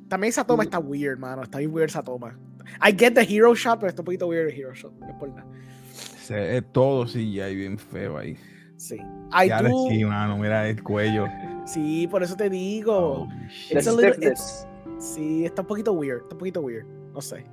También 0.07 0.29
esa 0.29 0.45
toma 0.45 0.63
está 0.63 0.79
weird, 0.79 1.17
mano. 1.19 1.43
Está 1.43 1.57
bien 1.59 1.73
weird 1.73 1.89
esa 1.89 2.03
toma. 2.03 2.37
I 2.81 2.91
get 2.97 3.13
the 3.13 3.21
hero 3.21 3.53
shot, 3.55 3.79
pero 3.79 3.89
está 3.89 4.01
un 4.01 4.05
poquito 4.05 4.27
weird 4.27 4.49
el 4.49 4.57
hero 4.59 4.73
shot. 4.73 4.93
No 4.99 5.07
es 5.09 5.15
por 5.15 5.29
nada. 5.29 5.45
Se 5.93 6.33
ve 6.35 6.61
todo 6.61 7.07
sí 7.07 7.33
ya 7.33 7.49
y 7.49 7.55
bien 7.55 7.77
feo 7.77 8.17
ahí. 8.17 8.37
Sí. 8.77 8.95
I 9.31 9.47
Ya 9.47 9.61
do. 9.61 9.87
sí, 9.89 10.03
mano, 10.05 10.37
mira 10.37 10.67
el 10.67 10.81
cuello. 10.83 11.27
Sí, 11.65 12.07
por 12.07 12.21
eso 12.23 12.35
te 12.35 12.49
digo. 12.49 13.27
The 13.69 13.77
It's 13.79 13.87
a 13.87 13.91
little- 13.91 14.11
stiffness. 14.13 14.67
Sí, 14.99 15.45
está 15.45 15.61
un 15.61 15.67
poquito 15.67 15.93
weird. 15.93 16.21
Está 16.23 16.35
un 16.35 16.39
poquito 16.39 16.61
weird. 16.61 16.85
No 17.13 17.21
sé. 17.21 17.45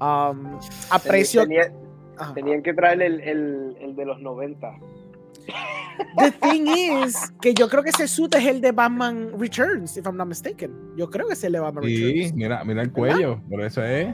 Um, 0.00 0.58
aprecio. 0.90 1.42
Tenía- 1.42 1.72
tenían 2.34 2.62
que 2.62 2.74
traer 2.74 3.02
el, 3.02 3.20
el, 3.20 3.76
el 3.80 3.96
de 3.96 4.04
los 4.04 4.20
90. 4.20 4.78
The 6.18 6.30
thing 6.32 6.66
is 6.66 7.32
que 7.40 7.54
yo 7.54 7.68
creo 7.68 7.82
que 7.82 7.90
ese 7.90 8.06
suit 8.08 8.34
es 8.34 8.46
el 8.46 8.60
de 8.60 8.72
Batman 8.72 9.30
Returns, 9.38 9.96
if 9.96 10.06
I'm 10.06 10.16
not 10.16 10.26
mistaken. 10.28 10.72
Yo 10.96 11.08
creo 11.08 11.26
que 11.26 11.34
es 11.34 11.44
el 11.44 11.52
de 11.52 11.60
Batman 11.60 11.84
Sí, 11.84 12.04
Returns. 12.12 12.34
mira, 12.34 12.64
mira 12.64 12.82
el 12.82 12.92
cuello. 12.92 13.40
Por 13.48 13.62
eso 13.62 13.82
es. 13.84 14.08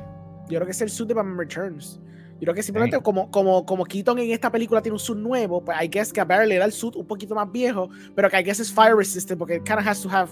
Yo 0.48 0.58
creo 0.58 0.64
que 0.64 0.72
es 0.72 0.80
el 0.80 0.90
suit 0.90 1.08
de 1.08 1.14
Batman 1.14 1.38
Returns. 1.38 2.00
Yo 2.40 2.44
creo 2.44 2.54
que 2.54 2.62
simplemente 2.62 2.96
como, 3.00 3.30
como, 3.32 3.66
como 3.66 3.84
Keaton 3.84 4.18
en 4.20 4.30
esta 4.30 4.50
película 4.50 4.80
tiene 4.80 4.94
un 4.94 5.00
suit 5.00 5.18
nuevo, 5.18 5.64
pues 5.64 5.76
I 5.82 5.88
guess 5.88 6.12
que 6.12 6.20
a 6.20 6.24
Barry 6.24 6.48
le 6.48 6.58
da 6.58 6.66
el 6.66 6.72
suit 6.72 6.94
un 6.94 7.06
poquito 7.06 7.34
más 7.34 7.50
viejo, 7.50 7.88
pero 8.14 8.30
que 8.30 8.38
I 8.38 8.44
guess 8.44 8.60
es 8.60 8.72
fire 8.72 8.94
resistant 8.96 9.38
porque 9.38 9.56
it 9.56 9.64
kind 9.64 9.80
of 9.80 9.86
has 9.86 10.00
to 10.02 10.08
have 10.08 10.30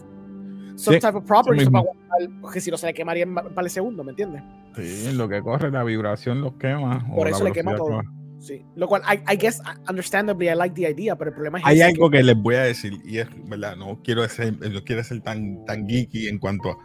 some 0.77 0.97
Sí, 0.97 1.01
type 1.01 1.17
of 1.17 1.25
properties 1.25 1.69
para 1.69 1.81
aguantar, 1.81 2.41
porque 2.41 2.61
si 2.61 2.71
no 2.71 2.77
se 2.77 2.87
le 2.87 2.95
quemaría 2.95 3.27
para 3.27 3.63
el 3.63 3.71
segundo, 3.71 4.05
¿me 4.05 4.11
entiendes? 4.11 4.43
Sí, 4.77 5.11
lo 5.15 5.29
que 5.29 5.43
corre, 5.43 5.71
la 5.71 5.83
vibración 5.83 6.43
los 6.43 6.53
quema. 6.55 7.05
Por 7.13 7.29
eso 7.29 7.43
le 7.43 7.51
quema 7.53 7.75
todo. 7.75 8.03
Sí. 8.47 8.65
Lo 8.77 8.87
cual, 8.87 9.03
I, 9.03 9.33
I 9.33 9.37
guess, 9.37 9.61
understandably, 9.89 10.49
I 10.49 10.55
like 10.55 10.75
the 10.75 10.89
idea, 10.89 11.17
pero 11.17 11.31
el 11.31 11.35
problema 11.35 11.59
es 11.59 11.65
Hay 11.67 11.77
ese 11.81 11.85
algo 11.91 12.09
que- 12.11 12.19
que 12.19 12.23
les 12.23 12.37
voy 12.41 12.55
a 12.55 12.63
decir, 12.63 12.93
y 13.05 13.19
es 13.19 13.27
verdad, 13.49 13.75
no 13.77 14.01
quiero 14.05 14.27
ser, 14.29 14.55
no 14.71 14.85
quiero 14.85 15.03
ser 15.03 15.21
tan, 15.23 15.65
tan 15.65 15.89
geeky 15.89 16.29
en 16.29 16.39
cuanto 16.39 16.71
a. 16.71 16.77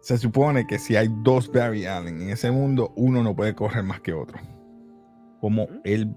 Se 0.00 0.18
supone 0.18 0.66
que 0.66 0.78
si 0.78 0.96
hay 0.96 1.08
dos 1.22 1.50
Barry 1.52 1.86
Allen 1.86 2.20
en 2.20 2.30
ese 2.30 2.50
mundo, 2.50 2.92
uno 2.96 3.22
no 3.22 3.34
puede 3.36 3.54
correr 3.54 3.84
más 3.84 4.00
que 4.00 4.12
otro. 4.12 4.38
Como 5.40 5.68
el. 5.84 6.12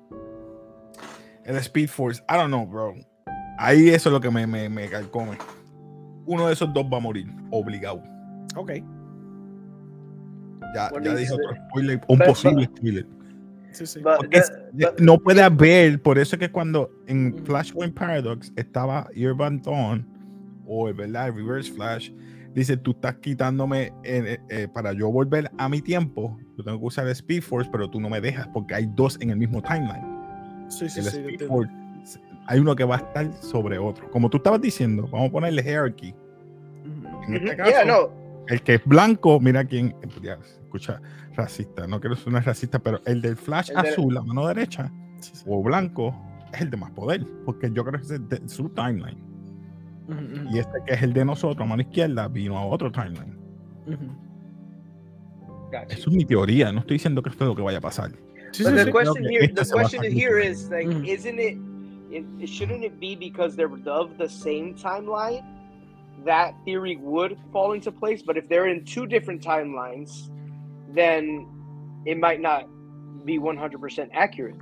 El 1.46 1.56
Speed 1.58 1.88
Force. 1.90 2.22
I 2.30 2.34
don't 2.38 2.48
know, 2.48 2.66
bro. 2.66 2.94
Ahí 3.60 3.90
eso 3.90 4.10
es 4.10 4.14
lo 4.14 4.20
que 4.20 4.30
me, 4.32 4.46
me, 4.48 4.68
me 4.68 4.90
calcome. 4.90 5.38
Uno 6.26 6.48
de 6.48 6.54
esos 6.54 6.74
dos 6.74 6.86
va 6.92 6.98
a 6.98 7.02
morir, 7.02 7.28
obligado. 7.52 8.04
Ok. 8.56 8.72
Ya, 10.76 10.92
ya 11.02 11.16
dije 11.16 11.32
otro 11.34 11.56
spoiler, 11.70 12.02
un 12.08 12.18
pero- 12.18 12.32
posible 12.32 12.66
spoiler. 12.66 13.06
Sí, 13.78 13.86
sí. 13.86 14.00
But 14.00 14.18
Porque 14.18 14.42
the- 14.76 14.86
but- 14.88 15.00
no 15.00 15.18
puede 15.20 15.42
haber, 15.42 16.02
por 16.02 16.18
eso 16.18 16.36
es 16.36 16.40
que 16.40 16.52
cuando 16.52 16.90
en. 17.08 17.36
Flashpoint 17.46 17.94
Paradox 17.94 18.52
estaba 18.56 19.08
Urban 19.16 19.62
Dawn, 19.62 20.08
o 20.66 20.92
¿verdad? 20.94 21.28
El 21.28 21.36
Reverse 21.36 21.72
Flash, 21.72 22.12
dice, 22.54 22.76
tú 22.78 22.92
estás 22.92 23.16
quitándome 23.18 23.94
eh, 24.04 24.38
eh, 24.50 24.68
para 24.74 24.94
yo 24.94 25.10
volver 25.12 25.52
a 25.58 25.70
mi 25.70 25.82
tiempo, 25.82 26.38
yo 26.58 26.64
tengo 26.64 26.80
que 26.80 26.86
usar 26.86 27.08
Speed 27.10 27.42
Force, 27.44 27.70
pero 27.72 27.90
tú 27.90 28.00
no 28.02 28.10
me 28.10 28.20
dejas 28.20 28.48
porque 28.54 28.74
hay 28.76 28.90
dos 28.96 29.18
en 29.22 29.30
el 29.30 29.38
mismo 29.38 29.62
timeline. 29.62 30.06
Sí, 30.70 30.90
sí, 30.90 31.00
el 31.00 31.06
sí, 31.06 31.18
Speed. 31.20 31.48
Force, 31.48 31.72
hay 32.48 32.60
uno 32.60 32.76
que 32.76 32.84
va 32.84 32.96
a 32.96 33.00
estar 33.00 33.32
sobre 33.42 33.78
otro. 33.78 34.10
Como 34.12 34.30
tú 34.30 34.38
estabas 34.38 34.60
diciendo, 34.62 35.08
vamos 35.12 35.30
a 35.30 35.32
ponerle 35.32 35.62
hierarchy. 35.62 36.14
Ujú. 36.86 37.24
En 37.28 37.36
este 37.36 37.56
caso, 37.58 37.70
Yeah, 37.72 37.86
no. 37.86 38.10
el 38.48 38.62
que 38.62 38.76
es 38.76 38.86
blanco, 38.86 39.40
mira 39.40 39.64
quién, 39.66 39.94
ya, 40.22 40.38
escucha 40.64 41.02
racista, 41.38 41.88
no 41.88 42.00
quiero 42.00 42.16
sonar 42.16 42.46
racista, 42.46 42.80
pero 42.80 43.00
el 43.06 43.22
del 43.22 43.36
Flash 43.38 43.70
El 43.76 43.82
de- 43.84 43.90
azul, 43.90 44.14
la 44.14 44.22
mano 44.24 44.48
derecha, 44.48 44.92
Sí, 45.20 45.32
sí. 45.36 45.44
o 45.48 45.62
blanco 45.64 46.14
es 46.54 46.62
el 46.62 46.70
de 46.70 46.78
más 46.78 46.92
poder, 46.92 47.26
porque 47.46 47.72
yo 47.72 47.84
creo 47.86 48.00
que 48.02 48.14
es 48.16 48.30
de 48.30 48.50
su 48.50 48.70
timeline. 48.70 49.18
Ujú, 50.08 50.20
ujú, 50.20 50.56
Y 50.56 50.60
este 50.60 50.78
que 50.86 50.94
es 50.94 51.02
el 51.04 51.14
de 51.14 51.26
nosotros, 51.26 51.66
a 51.66 51.70
mano 51.70 51.82
izquierda, 51.82 52.28
vino 52.28 52.58
a 52.58 52.66
otro 52.66 52.92
timeline. 52.92 53.38
ujú. 53.86 54.16
Gotcha. 55.72 55.84
Eso 55.94 56.10
es 56.10 56.16
mi 56.16 56.26
teoría, 56.26 56.72
no 56.72 56.80
estoy 56.80 56.96
diciendo 56.96 57.22
que 57.22 57.30
esto 57.30 57.44
es 57.44 57.50
lo 57.50 57.56
que 57.56 57.62
vaya 57.62 57.80
a 57.80 57.82
pasar. 57.82 58.12
Sí, 58.52 58.64
But 58.64 58.72
sí, 58.72 58.76
the 58.76 58.84
sí. 58.86 58.92
question 58.92 59.24
que 59.24 59.30
here, 59.38 59.48
the 59.50 59.66
question 59.72 60.04
here 60.04 60.40
is 60.50 60.70
like, 60.70 60.88
Mm. 60.88 61.06
isn't 61.06 61.40
it, 61.40 61.58
it? 62.10 62.26
it- 62.40 62.48
Shouldn't 62.48 62.84
it 62.86 62.94
be 63.00 63.16
because 63.18 63.56
they're 63.58 63.68
of 63.70 64.18
the 64.18 64.30
same 64.30 64.74
timeline? 64.76 65.44
That 66.26 66.54
theory 66.66 66.96
would 66.98 67.38
fall 67.52 67.74
into 67.76 67.92
place. 67.92 68.24
But 68.26 68.38
if 68.38 68.48
they're 68.48 68.68
in 68.72 68.84
two 68.86 69.06
different 69.06 69.42
timelines, 69.44 70.32
then 70.94 71.48
it 72.06 72.18
might 72.18 72.40
not 72.40 72.66
be 73.26 73.38
one 73.40 73.58
hundred 73.58 73.80
percent 73.82 74.10
accurate. 74.14 74.56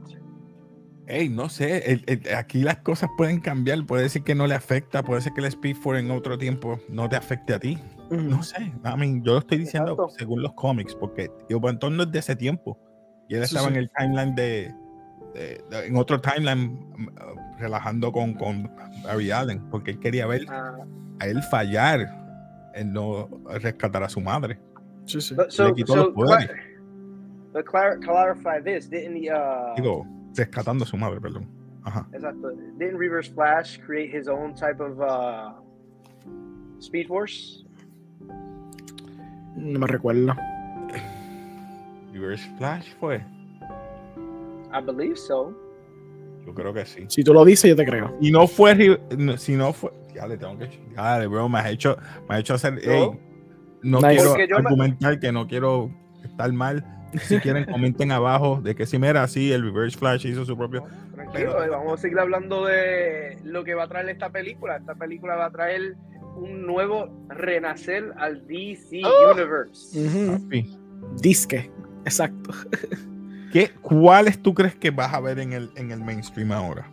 Ey, 1.08 1.30
no 1.30 1.50
sé, 1.50 1.92
el- 1.92 2.04
el- 2.08 2.36
aquí 2.36 2.64
las 2.64 2.78
cosas 2.78 3.10
pueden 3.16 3.40
cambiar, 3.40 3.86
puede 3.86 4.10
ser 4.10 4.24
que 4.24 4.34
no 4.34 4.48
le 4.48 4.56
afecta, 4.56 5.04
puede 5.04 5.22
ser 5.22 5.34
que 5.34 5.42
el 5.42 5.46
Speed 5.48 5.76
Force 5.76 6.00
en 6.04 6.10
otro 6.10 6.36
tiempo 6.38 6.80
no 6.90 7.08
te 7.08 7.16
afecte 7.16 7.54
a 7.54 7.60
ti. 7.60 7.78
No 8.10 8.42
sé, 8.42 8.64
I 8.64 8.98
mean, 8.98 9.24
yo 9.24 9.34
lo 9.34 9.40
estoy 9.40 9.60
diciendo 9.60 9.92
Exacto. 9.92 10.10
según 10.18 10.42
los 10.42 10.54
cómics, 10.54 10.96
porque 10.96 11.30
Urban 11.52 11.78
no 11.92 12.04
es 12.04 12.12
de 12.12 12.20
ese 12.20 12.36
tiempo. 12.36 12.80
Y 13.30 13.36
él 13.36 13.46
Sí, 13.46 13.56
estaba 13.56 13.68
sí. 13.68 13.74
en 13.76 13.80
el 13.82 13.92
timeline 13.96 14.34
de, 14.36 14.74
de- 15.36 15.64
de- 15.70 15.88
en 15.88 15.96
otro 15.96 16.20
timeline, 16.20 16.72
mm, 16.98 17.08
uh, 17.08 17.60
relajando 17.60 18.12
con, 18.12 18.34
con 18.34 18.72
Barry 19.04 19.30
Allen, 19.30 19.62
porque 19.70 19.92
él 19.92 20.00
quería 20.00 20.26
ver 20.26 20.46
Uh, 20.46 20.86
a 21.20 21.28
él 21.28 21.42
fallar 21.44 22.72
en 22.74 22.94
no 22.94 23.30
rescatar 23.60 24.02
a 24.04 24.10
su 24.10 24.22
madre. 24.22 24.60
Sí, 25.06 25.22
sí. 25.22 25.36
but 25.36 25.52
so, 25.52 25.68
Le 25.68 25.74
quitó 25.76 25.94
so 25.94 26.04
los 26.06 26.14
poderes. 26.14 26.50
cla- 26.50 27.54
but 27.54 27.66
clar- 27.66 28.00
clarify 28.00 28.60
this: 28.62 28.90
didn't 28.90 29.14
the 29.20 29.30
uh, 29.32 29.76
Digo, 29.76 30.06
rescatando 30.36 30.84
a 30.84 30.88
su 30.88 30.98
madre, 30.98 31.20
perdón. 31.22 31.48
Ajá. 31.84 32.08
exactly, 32.14 32.56
didn't 32.80 32.98
Reverse 32.98 33.30
Flash 33.32 33.78
create 33.86 34.10
his 34.12 34.28
own 34.28 34.54
type 34.56 34.80
of 34.82 35.00
uh, 35.00 35.54
Speed 36.80 37.08
Force? 37.08 37.64
No 39.56 39.80
me 39.80 39.88
recuerdo. 39.88 40.34
Reverse 42.14 42.44
Flash 42.58 42.88
fue. 43.00 43.24
I 44.72 44.82
believe 44.82 45.18
so. 45.18 45.54
Yo 46.46 46.54
creo 46.54 46.74
que 46.74 46.86
sí. 46.86 47.06
Si 47.08 47.24
tú 47.24 47.34
lo 47.34 47.44
dices, 47.46 47.70
yo 47.70 47.76
te 47.76 47.86
creo. 47.86 48.16
Y 48.22 48.32
no 48.32 48.48
fue, 48.48 49.00
si 49.38 49.56
no 49.56 49.74
fue, 49.74 49.92
ya 50.14 50.28
le 50.28 50.38
tengo 50.38 50.58
que, 50.58 50.70
dale, 50.96 51.28
bro, 51.28 51.48
me 51.50 51.60
has 51.60 51.68
hecho, 51.72 51.98
me 52.30 52.36
has 52.36 52.42
hecho 52.42 52.54
hacer, 52.56 52.74
No. 52.74 52.80
ey, 52.92 53.20
no 53.86 54.00
Nice. 54.02 54.22
quiero 54.36 54.36
me- 54.36 54.68
argumentar 54.70 55.20
que 55.20 55.32
no 55.32 55.48
quiero 55.48 55.92
estar 56.24 56.52
mal. 56.52 56.84
Si 57.22 57.40
quieren, 57.40 57.66
comenten 57.66 58.12
abajo 58.12 58.60
de 58.62 58.76
que 58.76 58.86
si 58.86 58.98
mira 59.00 59.24
así, 59.24 59.52
el 59.52 59.62
Reverse 59.64 59.98
Flash 59.98 60.26
hizo 60.26 60.44
su 60.44 60.58
propio. 60.58 60.84
Tranquilo, 61.14 61.54
Pero- 61.54 61.64
eh, 61.64 61.70
vamos 61.70 61.94
a 61.94 61.98
seguir 62.02 62.20
hablando 62.20 62.66
de 62.66 63.38
lo 63.44 63.64
que 63.64 63.74
va 63.74 63.84
a 63.84 63.88
traer 63.88 64.10
esta 64.10 64.30
película. 64.32 64.78
Esta 64.78 64.96
película 64.96 65.36
va 65.36 65.46
a 65.46 65.52
traer 65.52 65.96
un 66.36 66.66
nuevo 66.66 67.10
renacer 67.30 68.12
al 68.18 68.46
DC 68.48 69.02
Oh. 69.06 69.32
Universe. 69.34 69.98
Disque. 71.22 71.72
Exacto. 72.04 72.52
¿Qué, 73.54 73.70
¿Cuáles 73.82 74.42
tú 74.42 74.54
crees 74.54 74.76
que 74.76 74.92
vas 74.92 75.14
a 75.14 75.22
ver 75.22 75.40
en 75.40 75.54
el, 75.54 75.70
en 75.78 75.92
el 75.92 76.02
mainstream 76.02 76.52
ahora? 76.52 76.92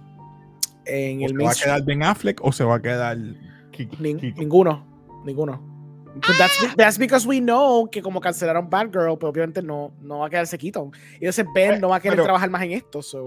En 0.85 1.23
¿O 1.23 1.27
el 1.27 1.33
¿Se 1.33 1.45
va 1.45 1.51
a 1.51 1.55
quedar 1.55 1.85
Ben 1.85 2.03
Affleck 2.05 2.39
o 2.45 2.53
se 2.53 2.63
va 2.63 2.77
a 2.77 2.83
quedar 2.83 3.17
nin- 3.17 4.35
ninguno. 4.37 4.87
Ninguno. 5.25 5.72
But 6.15 6.37
that's, 6.39 6.77
that's 6.77 6.99
because 6.99 7.27
we 7.27 7.41
know 7.41 7.89
que 7.91 8.03
como 8.03 8.21
cancelaron 8.21 8.69
Batgirl, 8.69 9.17
pues 9.19 9.31
obviamente 9.31 9.63
no, 9.63 9.93
no 10.01 10.19
va 10.19 10.27
a 10.27 10.31
quedarse 10.31 10.59
Keaton. 10.59 10.91
Y 11.15 11.25
entonces 11.27 11.47
Ben 11.55 11.81
no 11.81 11.89
va 11.89 11.97
a 11.97 12.01
querer 12.01 12.17
Pero- 12.17 12.25
trabajar 12.25 12.51
más 12.51 12.63
en 12.63 12.73
esto, 12.73 13.01
so, 13.03 13.27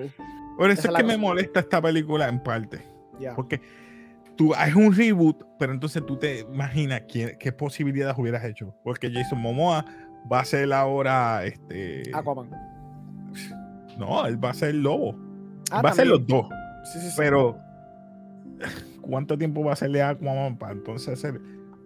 Por 0.57 0.69
eso 0.69 0.81
es 0.81 0.85
es 0.85 0.91
que 0.95 1.03
me 1.03 1.13
cosa. 1.13 1.17
molesta 1.17 1.59
esta 1.61 1.81
película 1.81 2.27
en 2.29 2.41
parte. 2.43 2.81
yeah. 3.19 3.35
Porque 3.35 3.59
tú 4.35 4.53
haces 4.53 4.75
un 4.75 4.93
reboot, 4.95 5.43
pero 5.57 5.73
entonces 5.73 6.05
tú 6.05 6.17
te 6.17 6.41
imaginas 6.41 7.03
qué, 7.07 7.37
qué 7.39 7.51
posibilidades 7.51 8.17
hubieras 8.17 8.43
hecho. 8.45 8.75
Porque 8.83 9.11
Jason 9.11 9.39
Momoa 9.41 9.83
va 10.31 10.41
a 10.41 10.45
ser 10.45 10.71
ahora 10.73 11.43
este. 11.45 12.03
Aquaman. 12.13 12.49
No, 13.97 14.25
él 14.27 14.43
va 14.43 14.49
a 14.49 14.53
ser 14.53 14.69
el 14.69 14.81
lobo. 14.83 15.15
Ah, 15.71 15.81
va 15.81 15.89
a 15.89 15.93
ser 15.93 16.07
también. 16.07 16.09
los 16.09 16.27
dos. 16.27 16.47
Sí, 16.93 16.99
sí, 16.99 17.07
sí. 17.09 17.13
Pero 17.17 17.57
¿cuánto 19.01 19.37
tiempo 19.37 19.63
va 19.63 19.73
a 19.73 19.75
serle 19.75 20.01
a 20.01 20.09
Aquaman 20.09 20.57
para 20.57 20.73
entonces 20.73 21.09
hacer? 21.17 21.39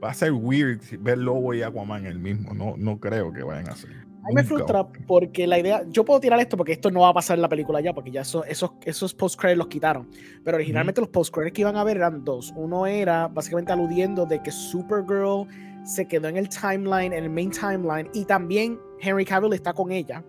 Va 0.03 0.11
a 0.11 0.13
ser 0.13 0.31
weird 0.31 0.79
ver 0.99 1.17
Lobo 1.17 1.53
y 1.53 1.61
Aquaman 1.61 2.05
el 2.05 2.19
mismo. 2.19 2.53
No, 2.53 2.75
no 2.77 2.99
creo 2.99 3.33
que 3.33 3.43
vayan 3.43 3.67
a 3.69 3.73
hacer. 3.73 3.89
A 3.91 4.27
mí 4.29 4.33
me 4.35 4.43
frustra 4.43 4.85
porque 5.07 5.47
la 5.47 5.57
idea, 5.57 5.83
yo 5.89 6.03
puedo 6.03 6.19
tirar 6.19 6.39
esto 6.39 6.57
porque 6.57 6.73
esto 6.73 6.91
no 6.91 7.01
va 7.01 7.09
a 7.09 7.13
pasar 7.13 7.37
en 7.37 7.41
la 7.41 7.49
película 7.49 7.79
ya, 7.81 7.93
porque 7.93 8.11
ya 8.11 8.21
eso- 8.21 8.43
esos, 8.43 8.71
esos 8.83 9.13
post-credits 9.13 9.57
los 9.57 9.67
quitaron. 9.67 10.09
Pero 10.43 10.55
originalmente 10.57 10.99
los 11.01 11.09
post-credits 11.09 11.53
que 11.53 11.61
iban 11.61 11.77
a 11.77 11.83
ver 11.83 11.97
eran 11.97 12.23
dos. 12.25 12.53
Uno 12.55 12.85
era 12.85 13.27
básicamente 13.29 13.71
aludiendo 13.71 14.25
de 14.25 14.41
que 14.43 14.51
Supergirl 14.51 15.47
se 15.85 16.05
quedó 16.07 16.27
en 16.27 16.35
el 16.37 16.49
timeline, 16.49 17.13
en 17.13 17.23
el 17.23 17.29
main 17.29 17.49
timeline, 17.49 18.09
y 18.13 18.25
también 18.25 18.77
Henry 18.99 19.23
Cavill 19.25 19.53
está 19.53 19.73
con 19.73 19.91
ella. 19.91 20.23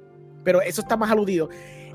Pero 0.44 0.62
eso 0.62 0.80
está 0.82 0.96
más 0.96 1.10
aludido. 1.10 1.48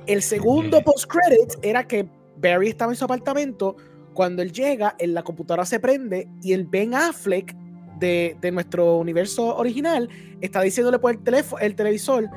El 0.05 0.21
segundo 0.21 0.77
Ujú. 0.77 0.85
post-credits 0.91 1.57
era 1.61 1.87
que 1.87 2.07
Barry 2.37 2.67
estaba 2.67 2.91
en 2.91 2.97
su 2.97 3.05
apartamento. 3.05 3.77
Cuando 4.13 4.41
él 4.41 4.51
llega, 4.51 4.95
en 4.99 5.13
la 5.13 5.23
computadora 5.23 5.65
se 5.65 5.79
prende 5.79 6.27
y 6.41 6.53
el 6.53 6.65
Ben 6.65 6.93
Affleck 6.93 7.55
de, 7.99 8.37
de 8.41 8.51
nuestro 8.51 8.97
universo 8.97 9.55
original 9.55 10.09
está 10.41 10.61
diciéndole 10.61 10.99
por 10.99 11.11
el 11.11 11.23
teléfono, 11.23 11.61
el 11.61 11.75
televisor, 11.75 12.29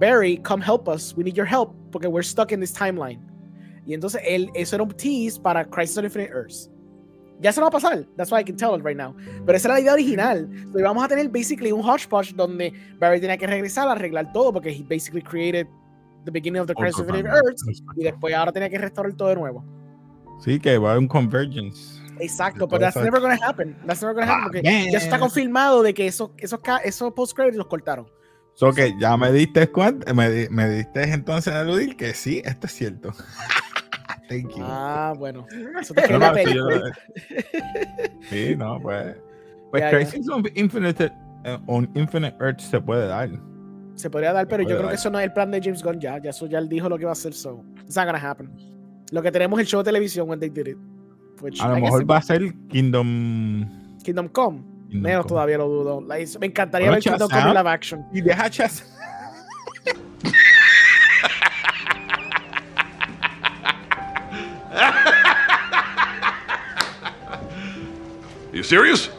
Barry, 0.00 0.38
come 0.38 0.62
help 0.64 0.88
us, 0.88 1.14
we 1.16 1.24
need 1.24 1.34
your 1.34 1.46
help, 1.46 1.70
porque 1.90 2.06
we're 2.06 2.24
stuck 2.24 2.52
in 2.52 2.60
this 2.60 2.72
timeline. 2.72 3.20
Y 3.86 3.94
entonces 3.94 4.20
él, 4.24 4.50
eso 4.54 4.76
era 4.76 4.82
un 4.82 4.90
tease 4.90 5.40
para 5.40 5.64
Crisis 5.64 5.98
on 5.98 6.04
Infinite 6.04 6.30
Earths. 6.32 6.70
Ya 7.40 7.52
se 7.52 7.60
va 7.60 7.66
a 7.66 7.70
pasar, 7.70 8.06
that's 8.16 8.30
why 8.30 8.40
I 8.40 8.44
can 8.44 8.56
tell 8.56 8.74
it 8.74 8.82
right 8.84 8.96
now. 8.96 9.14
Pero 9.44 9.56
esa 9.56 9.68
era 9.68 9.74
la 9.74 9.80
idea 9.80 9.92
original. 9.92 10.48
So, 10.72 10.80
vamos 10.82 11.04
a 11.04 11.08
tener 11.08 11.28
basically 11.28 11.72
un 11.72 11.82
hodgepodge 11.82 12.34
donde 12.34 12.72
Barry 12.98 13.20
tenía 13.20 13.36
que 13.36 13.46
regresar 13.46 13.88
a 13.88 13.92
arreglar 13.92 14.32
todo 14.32 14.52
porque 14.52 14.70
he 14.70 14.82
basically 14.82 15.20
created 15.20 15.66
the 16.24 16.30
beginning 16.30 16.60
of 16.60 16.66
the 16.66 16.74
Crisis 16.74 17.00
on 17.00 17.08
Infinite 17.08 17.28
Earths 17.28 17.82
y 17.96 18.04
después 18.04 18.34
ahora 18.34 18.52
tenía 18.52 18.70
que 18.70 18.78
restaurar 18.78 19.14
todo 19.14 19.28
de 19.28 19.34
nuevo. 19.34 19.64
Sí, 20.40 20.58
que 20.58 20.78
va 20.78 20.88
a 20.88 20.92
haber 20.92 21.02
un 21.02 21.08
convergence. 21.08 21.93
Exacto, 22.20 22.68
pero 22.68 22.80
that's 22.80 22.96
never 22.96 23.20
gonna 23.20 23.38
happen. 23.42 23.76
That's 23.86 24.00
never 24.02 24.14
gonna 24.14 24.26
happen 24.32 24.42
Ah, 24.44 24.44
porque 24.44 24.90
ya 24.90 24.98
está 24.98 25.12
man. 25.12 25.20
confirmado 25.20 25.82
de 25.82 25.94
que 25.94 26.06
esos, 26.06 26.30
esos, 26.38 26.60
esos 26.84 27.12
post-credits 27.12 27.56
los 27.56 27.66
cortaron. 27.66 28.06
So 28.54 28.72
que 28.72 28.94
ya 29.00 29.16
me 29.16 29.32
diste 29.32 29.68
cuenta, 29.70 30.14
me, 30.14 30.48
me 30.48 30.68
diste 30.70 31.02
entonces 31.12 31.52
a 31.52 31.60
aludir 31.60 31.96
que 31.96 32.14
sí, 32.14 32.40
esto 32.44 32.66
es 32.68 32.72
cierto. 32.72 33.12
Thank 34.28 34.50
you. 34.56 34.62
Ah, 34.64 35.12
bueno. 35.18 35.46
Eso 35.80 35.92
te 35.92 36.08
No, 36.08 36.18
no, 36.18 36.34
sí, 36.34 36.44
yo- 36.54 36.66
película. 36.66 36.92
sí, 38.30 38.54
no, 38.56 38.80
pues. 38.80 39.16
Pues 39.70 39.82
Ya, 39.82 39.90
ya. 39.90 39.96
Crisis 39.98 40.28
on 40.28 40.44
Infinite, 40.54 41.12
eh, 41.44 41.58
on 41.66 41.90
Infinite 41.94 42.36
Earth 42.40 42.60
se 42.60 42.80
puede 42.80 43.06
dar. 43.08 43.28
Se 43.96 44.08
podría 44.08 44.32
dar, 44.32 44.46
pero 44.48 44.62
yo 44.62 44.68
puede 44.68 44.76
creo 44.78 44.88
que 44.88 44.92
dar. 44.92 44.94
eso 44.94 45.10
no 45.10 45.18
es 45.18 45.24
el 45.26 45.32
plan 45.32 45.50
de 45.50 45.60
James 45.62 45.82
Gunn 45.82 46.00
ya. 46.00 46.18
Ya 46.18 46.30
eso 46.30 46.46
ya 46.46 46.58
él 46.58 46.68
dijo 46.68 46.88
lo 46.88 46.96
que 46.98 47.04
va 47.04 47.10
a 47.10 47.12
hacer, 47.12 47.34
so 47.34 47.64
it's 47.84 47.96
not 47.96 48.06
gonna 48.06 48.18
happen. 48.30 48.50
Lo 49.10 49.20
que 49.22 49.30
tenemos 49.30 49.58
es 49.60 49.64
el 49.64 49.68
show 49.68 49.80
de 49.82 49.84
televisión 49.84 50.28
when 50.28 50.40
they 50.40 50.48
did 50.48 50.68
it. 50.68 50.78
Which 51.40 51.60
A 51.60 51.68
lo 51.68 51.76
I 51.76 51.80
mejor 51.82 52.04
va 52.10 52.18
a 52.18 52.22
ser 52.22 52.40
Kingdom. 52.68 53.98
Kingdom 54.02 54.28
Come. 54.28 54.58
Kingdom 54.88 55.02
Menos 55.02 55.22
Come. 55.22 55.28
todavía 55.28 55.58
lo 55.58 55.68
dudo. 55.68 56.00
Like, 56.00 56.38
me 56.38 56.46
encantaría 56.46 56.88
Bueno, 56.88 56.96
ver 56.96 57.02
Kingdom 57.02 57.28
Come 57.30 57.42
en 57.50 57.54
live 57.54 57.68
action. 57.68 58.04
Y 58.12 58.20
deja 58.20 58.50
Chas. 58.50 58.84
You 68.52 68.62
serious? 68.62 69.10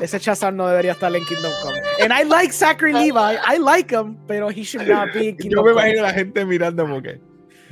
Ese 0.00 0.18
Shazam 0.18 0.56
no 0.56 0.66
debería 0.68 0.92
estar 0.92 1.14
en 1.14 1.24
Kingdom 1.24 1.52
Come. 1.62 1.78
And 2.02 2.12
I 2.12 2.24
like 2.24 2.52
Zachary 2.52 2.92
Levi. 2.92 3.36
I 3.42 3.56
like 3.58 3.90
him, 3.90 4.18
pero 4.26 4.48
he 4.50 4.62
should 4.64 4.86
not 4.88 5.12
be 5.14 5.28
in 5.28 5.36
Yo 5.36 5.42
Kingdom 5.42 5.64
me 5.64 5.70
Come. 5.72 5.80
imagino 5.82 6.00
a 6.00 6.02
la 6.08 6.12
gente 6.12 6.44
mirando 6.44 6.82
como 6.84 7.00
que. 7.00 7.20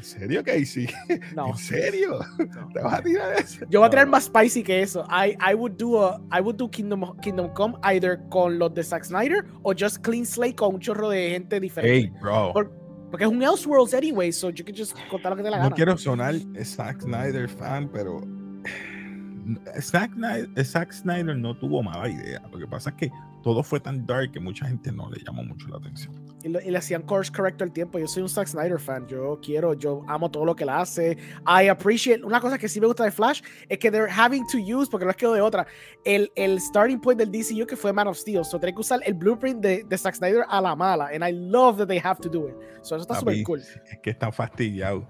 ¿En 0.04 0.20
serio, 0.20 0.44
Casey? 0.44 0.86
No. 1.34 1.48
¿En 1.48 1.56
serio? 1.56 2.18
¿Te 2.74 2.80
vas 2.82 2.94
a 2.98 3.02
tirar 3.02 3.32
eso? 3.34 3.64
Yo 3.70 3.80
voy 3.80 3.86
a 3.86 3.90
traer 3.90 4.06
No. 4.06 4.12
más 4.12 4.24
spicy 4.24 4.62
que 4.62 4.82
eso. 4.82 5.04
I, 5.10 5.36
I 5.40 5.54
would 5.54 5.72
do 5.78 6.02
a 6.02 6.20
I 6.30 6.40
would 6.40 6.56
do 6.56 6.68
Kingdom 6.70 7.16
Kingdom 7.22 7.48
Come 7.54 7.74
either 7.84 8.20
con 8.30 8.58
los 8.58 8.74
de 8.74 8.82
Zack 8.84 9.04
Snyder 9.04 9.44
o 9.62 9.72
just 9.72 9.98
clean 10.04 10.26
slate 10.26 10.56
con 10.56 10.74
un 10.74 10.80
chorro 10.80 11.08
de 11.08 11.30
gente 11.30 11.58
diferente. 11.58 12.10
Hey, 12.12 12.12
bro. 12.20 12.52
Por- 12.52 12.84
porque 13.10 13.24
es 13.24 13.30
un 13.30 13.42
Elseworlds 13.42 13.94
anyway, 13.94 14.32
so 14.32 14.50
you 14.50 14.64
can 14.64 14.74
just 14.76 14.96
contar 15.08 15.30
lo 15.30 15.36
que 15.36 15.44
te 15.44 15.50
la 15.50 15.58
No 15.58 15.62
gana. 15.64 15.76
quiero 15.76 15.96
sonar 15.96 16.34
Zack 16.64 17.00
Snyder 17.02 17.48
fan, 17.48 17.88
pero 17.92 18.20
Zack 19.80 20.12
Snyder, 20.14 20.64
Zack 20.64 20.92
Snyder 20.92 21.36
no 21.36 21.56
tuvo 21.56 21.82
mala 21.82 22.08
idea. 22.08 22.42
Lo 22.50 22.58
que 22.58 22.66
pasa 22.66 22.90
es 22.90 22.96
que 22.96 23.10
todo 23.44 23.62
fue 23.62 23.78
tan 23.78 24.04
dark 24.06 24.32
que 24.32 24.40
mucha 24.40 24.66
gente 24.66 24.90
no 24.90 25.08
le 25.10 25.22
llamó 25.22 25.44
mucho 25.44 25.68
la 25.68 25.76
atención. 25.76 26.12
Y, 26.42 26.48
lo- 26.48 26.60
y 26.60 26.70
le 26.70 26.78
hacían 26.78 27.02
course 27.02 27.30
correct 27.30 27.58
todo 27.58 27.66
el 27.66 27.72
tiempo. 27.72 27.98
Yo 27.98 28.06
soy 28.08 28.22
un 28.22 28.28
Zack 28.28 28.48
Snyder 28.48 28.80
fan. 28.80 29.06
Yo 29.06 29.38
quiero, 29.42 29.74
yo 29.74 30.02
amo 30.08 30.30
todo 30.30 30.44
lo 30.46 30.56
que 30.56 30.64
él 30.64 30.70
hace. 30.70 31.16
I 31.46 31.68
appreciate. 31.68 32.24
Una 32.24 32.40
cosa 32.40 32.58
que 32.58 32.68
sí 32.68 32.80
me 32.80 32.86
gusta 32.86 33.04
de 33.04 33.10
Flash 33.10 33.42
es 33.68 33.78
que 33.78 33.90
they're 33.90 34.10
having 34.10 34.44
to 34.46 34.58
use, 34.58 34.90
porque 34.90 35.04
no 35.04 35.10
les 35.10 35.16
quedo 35.16 35.34
de 35.34 35.40
otra, 35.42 35.66
el, 36.04 36.30
el 36.36 36.58
starting 36.60 37.00
point 37.00 37.18
del 37.18 37.30
DCU 37.30 37.66
que 37.66 37.76
fue 37.76 37.92
Man 37.92 38.08
of 38.08 38.16
Steel. 38.16 38.44
So 38.44 38.58
tienen 38.58 38.74
que 38.74 38.80
usar 38.80 39.00
el 39.04 39.14
blueprint 39.14 39.60
de, 39.60 39.84
de 39.84 39.98
Zack 39.98 40.14
Snyder 40.16 40.44
a 40.48 40.60
la 40.60 40.74
mala. 40.74 41.10
And 41.14 41.22
I 41.22 41.32
love 41.32 41.76
that 41.78 41.86
they 41.88 41.98
have 42.02 42.20
to 42.22 42.28
do 42.28 42.48
it. 42.48 42.54
So 42.82 42.96
eso 42.96 43.02
está 43.04 43.14
súper 43.20 43.42
cool. 43.44 43.60
Es 43.60 43.98
que 44.02 44.10
están 44.10 44.32
fastidiados. 44.32 45.04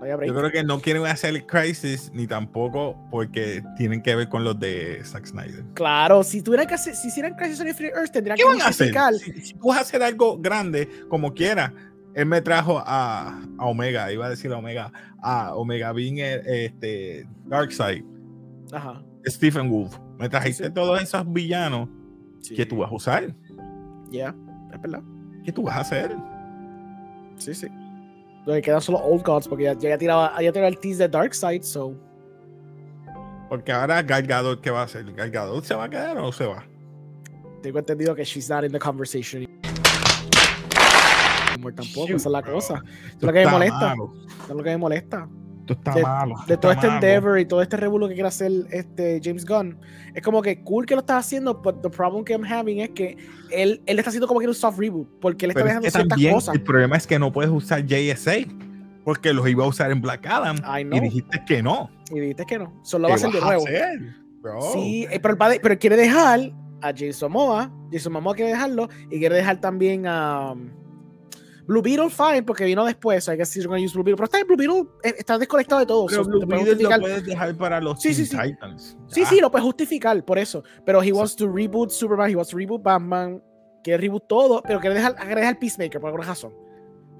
Yo 0.00 0.16
creo 0.34 0.50
que 0.52 0.62
no 0.62 0.80
quieren 0.80 1.04
hacer 1.06 1.44
Crisis 1.46 2.10
ni 2.14 2.26
tampoco 2.28 2.96
porque 3.10 3.64
tienen 3.76 4.00
que 4.00 4.14
ver 4.14 4.28
con 4.28 4.44
los 4.44 4.58
de 4.60 5.00
Zack 5.04 5.26
Snyder. 5.26 5.64
Claro, 5.74 6.22
si 6.22 6.40
tuvieran 6.40 6.66
que 6.68 6.74
hacer, 6.74 6.94
si 6.94 7.08
hicieran 7.08 7.34
Crisis 7.34 7.60
on 7.60 7.66
Infinite 7.68 7.96
Earth, 7.96 8.12
tendrían 8.12 8.36
¿Qué 8.36 8.44
que 8.44 8.48
van 8.48 8.62
a 8.62 8.66
hacer? 8.68 8.94
Si, 9.18 9.32
si 9.40 9.54
tú 9.54 9.68
vas 9.68 9.78
a 9.78 9.80
hacer 9.80 10.02
algo 10.02 10.38
grande, 10.38 10.88
como 11.08 11.34
quiera, 11.34 11.74
él 12.14 12.26
me 12.26 12.40
trajo 12.40 12.78
a, 12.84 13.40
a 13.58 13.66
Omega, 13.66 14.12
iba 14.12 14.26
a 14.26 14.30
decir 14.30 14.52
a 14.52 14.58
Omega, 14.58 14.92
a 15.20 15.54
Omega 15.56 15.92
Bean, 15.92 16.18
eh, 16.18 16.66
este, 16.66 17.26
Darkseid, 17.46 18.04
Ajá. 18.72 19.02
Stephen 19.26 19.68
Wolf. 19.68 19.98
Me 20.18 20.28
trajiste 20.28 20.66
Sí. 20.66 20.70
todos 20.72 21.02
esos 21.02 21.32
villanos 21.32 21.88
que 22.54 22.64
tú 22.64 22.78
vas 22.78 22.90
a 22.90 22.94
usar. 22.94 23.34
Yeah, 24.12 24.34
es 24.72 24.80
verdad. 24.80 25.02
¿Qué 25.44 25.52
tú 25.52 25.62
vas 25.64 25.76
a 25.76 25.80
hacer? 25.80 26.16
Sí, 27.36 27.52
sí. 27.54 27.66
Que 28.54 28.62
quedan 28.62 28.80
son 28.80 28.94
los 28.94 29.02
Old 29.04 29.22
Gods, 29.22 29.46
porque 29.46 29.64
ya, 29.64 29.74
ya 29.74 29.98
tiraba, 29.98 30.40
ya 30.40 30.50
tiraba 30.52 30.68
el 30.68 30.78
tease 30.78 30.98
de 31.02 31.08
Darkseid, 31.08 31.62
so. 31.62 31.94
Porque 33.48 33.72
ahora 33.72 34.02
Gal 34.02 34.26
Gadot, 34.26 34.60
¿qué 34.60 34.70
va 34.70 34.80
a 34.80 34.84
hacer? 34.84 35.04
¿Gal 35.14 35.30
Gadot 35.30 35.64
se 35.64 35.74
va 35.74 35.84
a 35.84 35.88
quedar 35.90 36.16
o 36.16 36.22
no 36.22 36.32
se 36.32 36.46
va? 36.46 36.64
Tengo 37.62 37.78
entendido 37.78 38.14
que 38.14 38.24
she's 38.24 38.48
not 38.48 38.64
in 38.64 38.72
the 38.72 38.78
conversation. 38.78 39.46
Tampoco, 41.74 42.06
Shoot, 42.06 42.10
esa 42.16 42.28
es 42.28 42.32
la 42.32 42.40
bro. 42.40 42.54
cosa. 42.54 42.82
Esto 43.08 43.26
lo 43.26 43.32
que 43.32 43.44
me 43.44 43.50
molesta. 43.50 43.78
malo, 43.88 44.12
Eso 44.14 44.42
es 44.50 44.56
lo 44.56 44.62
que 44.62 44.70
me 44.70 44.76
molesta. 44.78 45.28
Esto 45.68 45.90
está 45.90 45.94
De- 45.94 46.02
malo. 46.02 46.34
De 46.46 46.56
todo 46.56 46.72
este 46.72 46.86
malo. 46.86 46.98
endeavor 46.98 47.38
y 47.38 47.44
todo 47.44 47.62
este 47.62 47.76
revuelo 47.76 48.08
que 48.08 48.14
quiere 48.14 48.28
hacer 48.28 48.50
este 48.70 49.20
James 49.22 49.44
Gunn. 49.44 49.78
Es 50.14 50.22
como 50.22 50.40
que 50.42 50.62
cool 50.62 50.86
que 50.86 50.94
lo 50.94 51.00
está 51.00 51.18
haciendo, 51.18 51.54
but 51.54 51.82
the 51.82 51.90
problem 51.90 52.24
que 52.24 52.32
I'm 52.32 52.44
having 52.44 52.80
es 52.80 52.90
que 52.90 53.16
él, 53.50 53.82
él 53.86 53.98
está 53.98 54.10
haciendo 54.10 54.26
como 54.26 54.40
que 54.40 54.46
un 54.48 54.54
soft 54.54 54.78
reboot, 54.78 55.08
porque 55.20 55.46
él 55.46 55.50
está 55.50 55.60
Pero 55.60 55.66
es 55.68 55.70
dejando 55.72 55.84
que 55.86 55.90
ciertas 55.90 56.08
también 56.08 56.34
cosas. 56.34 56.54
el 56.54 56.62
problema 56.62 56.96
es 56.96 57.06
que 57.06 57.18
no 57.18 57.32
puedes 57.32 57.50
usar 57.50 57.84
JSA 57.86 58.32
porque 59.04 59.32
los 59.32 59.48
iba 59.48 59.64
a 59.64 59.68
usar 59.68 59.90
en 59.90 60.00
Black 60.02 60.26
Adam 60.26 60.56
y 60.92 61.00
dijiste 61.00 61.42
que 61.46 61.62
no. 61.62 61.90
Y 62.10 62.20
dijiste 62.20 62.44
que 62.46 62.58
no. 62.58 62.72
Solo 62.82 63.08
va 63.08 63.14
a 63.14 63.18
¿Qué 63.18 63.26
hacer 63.26 63.40
de 63.40 63.46
nuevo. 63.46 63.62
hacer? 63.66 64.00
Sí, 64.72 65.06
eh, 65.10 65.18
pero, 65.20 65.34
él 65.34 65.42
va 65.42 65.48
de- 65.50 65.60
pero 65.60 65.72
él 65.74 65.78
quiere 65.78 65.96
dejar 65.96 66.40
a 66.80 66.92
Jason 66.96 67.32
Momoa. 67.32 67.70
Jason 67.92 68.12
Momoa 68.12 68.34
quiere 68.34 68.50
dejarlo 68.52 68.88
y 69.10 69.18
quiere 69.18 69.34
dejar 69.36 69.60
también 69.60 70.06
a 70.06 70.52
um, 70.52 70.70
Blue 71.68 71.82
Beetle, 71.82 72.08
fine, 72.08 72.42
porque 72.42 72.64
vino 72.64 72.84
después. 72.84 73.28
Hay 73.28 73.36
que 73.36 73.42
decir, 73.42 73.68
use 73.68 73.92
Blue 73.94 74.02
Beetle. 74.02 74.16
Pero 74.16 74.24
está 74.24 74.42
Blue 74.44 74.56
Beetle 74.56 74.84
eh, 75.04 75.14
está 75.18 75.36
desconectado 75.38 75.80
de 75.80 75.86
todo. 75.86 76.06
Pero 76.06 76.24
so, 76.24 76.30
Blue 76.30 76.46
Beetle 76.46 76.82
lo 76.88 76.98
puedes 77.00 77.24
dejar 77.26 77.54
para 77.56 77.78
los 77.80 78.00
Sí, 78.00 78.14
sí, 78.14 78.24
sí. 78.24 78.36
Titans. 78.36 78.96
Sí, 79.06 79.20
Ya. 79.20 79.28
sí, 79.28 79.40
lo 79.40 79.50
puedes 79.50 79.64
justificar 79.66 80.24
por 80.24 80.38
eso. 80.38 80.64
Pero 80.86 81.02
he 81.02 81.12
wants 81.12 81.36
to 81.36 81.46
reboot 81.46 81.90
Superman, 81.90 82.30
he 82.30 82.34
wants 82.36 82.50
to 82.50 82.56
reboot 82.56 82.82
Batman, 82.82 83.42
quiere 83.84 84.00
reboot 84.02 84.26
todo, 84.26 84.62
pero 84.66 84.80
quiere 84.80 84.96
dejar, 84.96 85.14
dejar 85.14 85.58
Peacemaker 85.58 86.00
por 86.00 86.08
alguna 86.08 86.26
razón. 86.26 86.52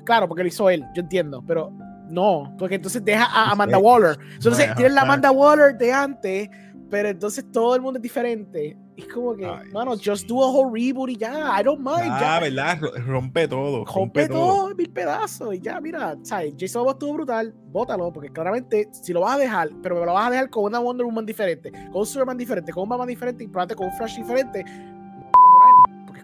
Claro, 0.04 0.26
porque 0.26 0.42
lo 0.42 0.48
hizo 0.48 0.70
él, 0.70 0.82
yo 0.94 1.02
entiendo, 1.02 1.44
pero 1.46 1.70
no, 2.08 2.54
porque 2.58 2.76
entonces 2.76 3.04
deja 3.04 3.26
a 3.26 3.50
Amanda. 3.50 3.76
Waller. 3.78 4.16
Entonces 4.32 4.56
Bueno, 4.64 4.74
tienes 4.76 4.94
la. 4.94 5.02
Amanda 5.02 5.30
Waller 5.30 5.76
de 5.76 5.92
antes, 5.92 6.48
pero 6.90 7.08
entonces 7.08 7.44
todo 7.52 7.74
el 7.76 7.82
mundo 7.82 7.98
es 7.98 8.02
diferente. 8.02 8.76
Es 8.96 9.06
como 9.06 9.36
que, 9.36 9.44
Ay, 9.46 9.70
mano, 9.72 9.96
sí. 9.96 10.10
just 10.10 10.26
do 10.26 10.42
a 10.42 10.50
whole 10.50 10.70
reboot 10.72 11.10
y 11.10 11.16
ya, 11.16 11.60
I 11.60 11.62
don't 11.62 11.78
mind. 11.80 12.10
Ah, 12.10 12.20
ya. 12.20 12.40
¿verdad? 12.40 12.78
Ro- 12.80 12.92
Rompe 13.06 13.46
todo. 13.46 13.84
Rompe 13.84 13.94
Rompe 13.94 14.28
todo. 14.28 14.74
mil 14.74 14.90
pedazos 14.90 15.54
y 15.54 15.60
ya, 15.60 15.80
mira, 15.80 16.16
¿sabes? 16.22 16.54
Jason 16.58 16.80
Momoa 16.80 16.92
estuvo 16.94 17.12
brutal, 17.14 17.54
bótalo, 17.70 18.12
porque 18.12 18.30
claramente 18.30 18.88
si 18.90 19.12
lo 19.12 19.20
vas 19.20 19.36
a 19.36 19.38
dejar, 19.38 19.70
pero 19.82 20.00
me 20.00 20.06
lo 20.06 20.14
vas 20.14 20.26
a 20.26 20.30
dejar 20.30 20.50
con 20.50 20.64
una 20.64 20.78
Wonder 20.80 21.04
Woman 21.06 21.24
diferente, 21.26 21.70
con 21.70 22.00
un 22.00 22.06
Superman 22.06 22.36
diferente, 22.36 22.72
con 22.72 22.82
un 22.84 22.88
Batman 22.88 23.06
diferente 23.08 23.44
y 23.44 23.46
probablemente 23.46 23.76
con 23.76 23.86
un 23.86 23.92
Flash 23.96 24.16
diferente, 24.16 24.64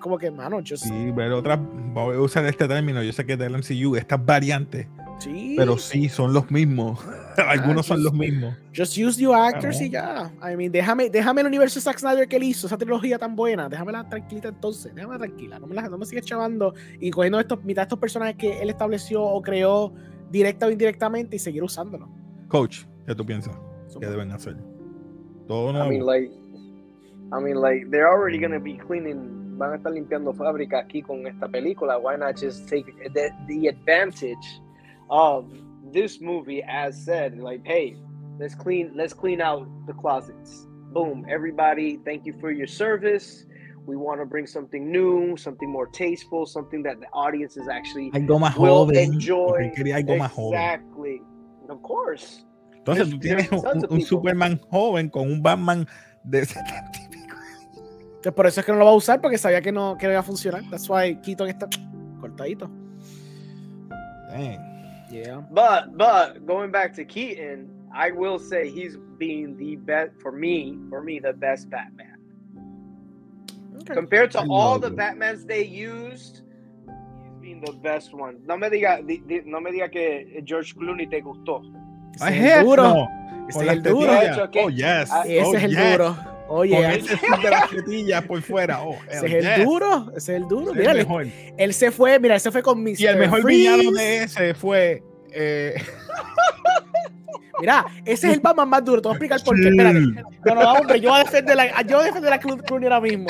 como 0.00 0.18
que, 0.18 0.30
mano, 0.30 0.60
yo 0.60 0.76
Sí, 0.76 1.12
pero 1.16 1.38
otras, 1.38 1.58
voy 1.94 2.16
a 2.16 2.20
usar 2.20 2.44
este 2.46 2.68
término, 2.68 3.02
yo 3.02 3.12
sé 3.12 3.24
que 3.24 3.36
del 3.38 3.54
MCU, 3.56 3.96
estas 3.96 4.24
variantes, 4.24 4.86
sí. 5.18 5.54
pero 5.56 5.78
sí, 5.78 6.08
son 6.10 6.34
los 6.34 6.50
mismos. 6.50 6.98
Algunos 7.48 7.86
son 7.86 8.02
los 8.02 8.12
mismos. 8.12 8.54
Just 8.74 8.96
use 8.96 9.20
new 9.20 9.34
actors 9.34 9.80
y 9.80 9.90
ya. 9.90 10.32
I 10.42 10.56
mean, 10.56 10.70
déjame, 10.72 11.10
déjame 11.10 11.40
el 11.40 11.46
universo 11.48 11.78
de 11.78 11.82
Zack 11.82 11.98
Snyder 11.98 12.28
que 12.28 12.36
él 12.36 12.44
hizo, 12.44 12.66
esa 12.66 12.76
trilogía 12.78 13.18
tan 13.18 13.34
buena. 13.36 13.68
Déjamela 13.68 14.08
tranquilita 14.08 14.48
entonces. 14.48 14.94
Déjamela 14.94 15.18
tranquila. 15.18 15.58
No 15.58 15.66
me, 15.66 15.74
la, 15.74 15.88
no 15.88 15.98
me 15.98 16.06
sigas 16.06 16.24
chavando 16.24 16.74
y 17.00 17.10
cogiendo 17.10 17.40
estos, 17.40 17.62
mitad 17.64 17.82
de 17.82 17.84
estos 17.84 17.98
personajes 17.98 18.36
que 18.36 18.60
él 18.62 18.70
estableció 18.70 19.22
o 19.22 19.42
creó 19.42 19.92
directa 20.30 20.66
o 20.66 20.70
indirectamente 20.70 21.36
y 21.36 21.38
seguir 21.38 21.62
usándolo. 21.62 22.08
Coach, 22.48 22.84
¿qué 23.06 23.14
tú 23.14 23.24
piensas 23.24 23.56
que 24.00 24.06
deben 24.06 24.30
hacer? 24.32 24.56
Todo 25.46 25.70
I 25.70 25.72
nuevo. 25.74 25.88
mean, 25.90 26.06
like, 26.06 26.32
I 27.32 27.42
mean, 27.42 27.60
like, 27.60 27.90
they're 27.90 28.08
already 28.08 28.38
gonna 28.38 28.58
be 28.58 28.76
cleaning, 28.76 29.58
van 29.58 29.72
a 29.72 29.76
estar 29.76 29.92
limpiando 29.92 30.32
fábrica 30.32 30.80
aquí 30.80 31.02
con 31.02 31.26
esta 31.26 31.48
película. 31.48 31.98
Why 31.98 32.16
not 32.18 32.36
just 32.40 32.68
take 32.68 32.86
the, 33.12 33.30
the 33.48 33.68
advantage 33.68 34.60
of 35.10 35.46
this 35.94 36.20
movie 36.20 36.62
as 36.68 37.02
said, 37.04 37.38
like, 37.38 37.62
hey, 37.64 37.96
let's 38.38 38.54
clean, 38.54 38.92
let's 38.94 39.14
clean 39.14 39.40
out 39.40 39.66
the 39.86 39.94
closets. 39.94 40.66
Boom, 40.92 41.24
everybody, 41.28 41.98
thank 42.04 42.26
you 42.26 42.34
for 42.40 42.50
your 42.50 42.66
service. 42.66 43.46
We 43.86 43.96
want 43.96 44.20
to 44.20 44.26
bring 44.26 44.46
something 44.46 44.90
new, 44.90 45.36
something 45.36 45.70
more 45.70 45.86
tasteful, 45.88 46.46
something 46.46 46.82
that 46.84 47.00
the 47.00 47.06
audience 47.12 47.56
is 47.56 47.68
actually 47.68 48.10
algo 48.12 48.38
más 48.38 48.56
will 48.56 48.86
joven. 48.86 48.96
enjoy. 49.14 49.46
porque 49.50 49.72
quería 49.76 49.96
algo 49.96 50.16
más 50.18 50.30
joven. 50.32 50.58
Exactly. 50.58 51.22
Of 51.68 51.80
course. 51.82 52.44
Entonces 52.76 53.08
tú 53.10 53.18
There's- 53.18 53.48
tienes 53.48 53.52
un, 53.52 53.86
un. 53.94 54.00
Superman 54.02 54.58
joven 54.70 55.08
con 55.10 55.30
un 55.30 55.42
Batman 55.42 55.86
de 56.24 56.44
70 56.44 56.92
y 57.04 57.08
pico. 57.08 57.36
Entonces, 58.16 58.32
por 58.32 58.46
eso 58.46 58.60
es 58.60 58.66
que 58.66 58.72
no 58.72 58.78
lo 58.78 58.84
va 58.86 58.90
a 58.90 58.94
usar 58.94 59.20
porque 59.20 59.36
sabía 59.38 59.60
que 59.62 59.72
no, 59.72 59.96
que 59.98 60.06
no 60.06 60.12
iba 60.12 60.20
a 60.20 60.22
funcionar. 60.22 60.62
That's 60.70 60.88
why 60.88 61.16
Keaton 61.22 61.48
está 61.48 61.68
cortadito. 62.20 62.70
Dang. 64.30 64.73
Yeah. 65.14 65.42
But 65.52 65.96
but 65.96 66.44
going 66.46 66.70
back 66.72 66.92
to 66.94 67.04
Keaton, 67.04 67.70
I 67.94 68.10
will 68.10 68.38
say 68.38 68.68
he's 68.68 68.96
being 69.18 69.56
the 69.56 69.76
best 69.76 70.10
for 70.20 70.32
me. 70.32 70.76
For 70.90 71.00
me, 71.02 71.20
the 71.20 71.32
best 71.32 71.70
Batman 71.70 72.18
Okay. 73.80 73.94
compared 73.94 74.30
to 74.32 74.40
all 74.50 74.72
love 74.72 74.80
the. 74.82 74.90
Batmans 74.90 75.46
they 75.46 75.64
used. 75.64 76.42
He's 77.22 77.34
being 77.40 77.60
the 77.60 77.72
best 77.72 78.12
one. 78.14 78.38
No 78.46 78.56
me 78.56 78.68
diga, 78.68 79.06
di- 79.06 79.22
di- 79.26 79.42
no 79.46 79.60
me 79.60 79.70
diga 79.70 79.90
que 79.92 80.40
George 80.44 80.74
Clooney 80.74 81.06
te 81.08 81.20
gustó. 81.20 81.62
Ese 82.16 82.24
I 82.24 82.32
es 82.38 82.58
el 82.58 82.64
duro. 82.64 82.82
no. 82.82 83.08
Ese 83.48 83.62
es 83.62 83.68
el 83.68 83.82
duro. 83.82 84.12
hecho, 84.20 84.50
que- 84.50 84.64
Oh, 84.64 84.68
yes. 84.68 85.10
Ah, 85.12 85.22
Ese 85.26 85.42
Oh, 85.44 85.54
es 85.54 85.62
el 85.64 85.70
yes. 85.70 85.92
duro. 85.98 86.16
Oye, 86.48 86.76
Con 86.76 86.84
ese 86.84 87.16
de 87.42 87.50
las 87.50 87.70
tetillas 87.70 88.22
por 88.24 88.42
fuera. 88.42 88.82
Oh, 88.82 88.96
ese 89.10 89.38
es 89.38 89.44
el 89.46 89.64
duro. 89.64 90.10
Ese 90.16 90.36
es 90.36 90.42
el 90.42 90.48
duro. 90.48 90.72
Ese 90.72 90.72
es 90.72 90.76
Mira, 90.78 90.92
el 90.92 90.98
él, 90.98 91.06
mejor. 91.06 91.26
él 91.56 91.74
se 91.74 91.90
fue, 91.90 92.18
mira, 92.20 92.34
él 92.34 92.40
se 92.40 92.50
fue 92.50 92.62
con 92.62 92.82
Mr. 92.82 92.94
Y 93.00 93.06
el 93.06 93.16
mejor 93.16 93.40
Freeze. 93.42 93.58
villano 93.76 93.90
de 93.92 94.22
ese 94.24 94.54
fue. 94.54 95.02
eh, 95.32 95.74
Mira, 97.60 97.86
ese 98.04 98.28
es 98.28 98.34
el 98.34 98.40
Batman 98.40 98.68
más 98.68 98.84
duro. 98.84 99.00
Te 99.00 99.08
voy 99.08 99.12
a 99.14 99.16
explicar 99.16 99.40
por 99.44 99.56
qué. 99.56 99.68
Espérate. 99.68 100.00
No, 100.00 100.54
no, 100.54 100.72
hombre, 100.72 101.00
yo 101.00 101.10
voy 101.10 101.20
a 101.20 101.24
defender 101.24 101.58
a, 101.58 101.82
yo 101.82 101.96
voy 101.96 102.02
a 102.04 102.06
defender 102.08 102.32
a 102.32 102.40
Clo- 102.40 102.62
Clooney 102.62 102.88
ahora 102.88 103.00
mismo. 103.00 103.26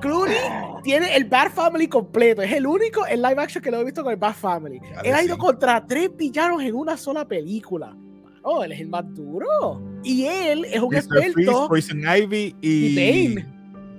Clooney 0.00 0.36
tiene 0.84 1.16
el 1.16 1.24
Bat 1.24 1.50
Family 1.52 1.88
completo. 1.88 2.40
Es 2.40 2.52
el 2.52 2.66
único 2.66 3.04
en 3.06 3.20
live 3.20 3.42
action 3.42 3.62
que 3.62 3.70
lo 3.70 3.80
he 3.80 3.84
visto 3.84 4.02
con 4.04 4.12
el 4.12 4.16
Bat 4.18 4.36
Family. 4.36 4.80
Él 5.02 5.12
ha 5.12 5.22
ido 5.24 5.36
contra 5.36 5.84
tres 5.84 6.08
villanos 6.16 6.62
en 6.62 6.74
una 6.74 6.96
sola 6.96 7.26
película. 7.26 7.94
Oh, 8.42 8.62
él 8.62 8.72
es 8.72 8.80
el 8.80 8.88
más 8.88 9.04
duro. 9.12 9.82
Y 10.04 10.24
él 10.26 10.64
es 10.66 10.80
un 10.80 10.90
Mr. 10.94 11.02
Freeze, 11.02 11.26
experto. 11.28 11.68
Poison 11.68 12.00
Ivy 12.00 12.56
y. 12.60 12.68
Y 12.86 12.94
Bane. 13.34 13.46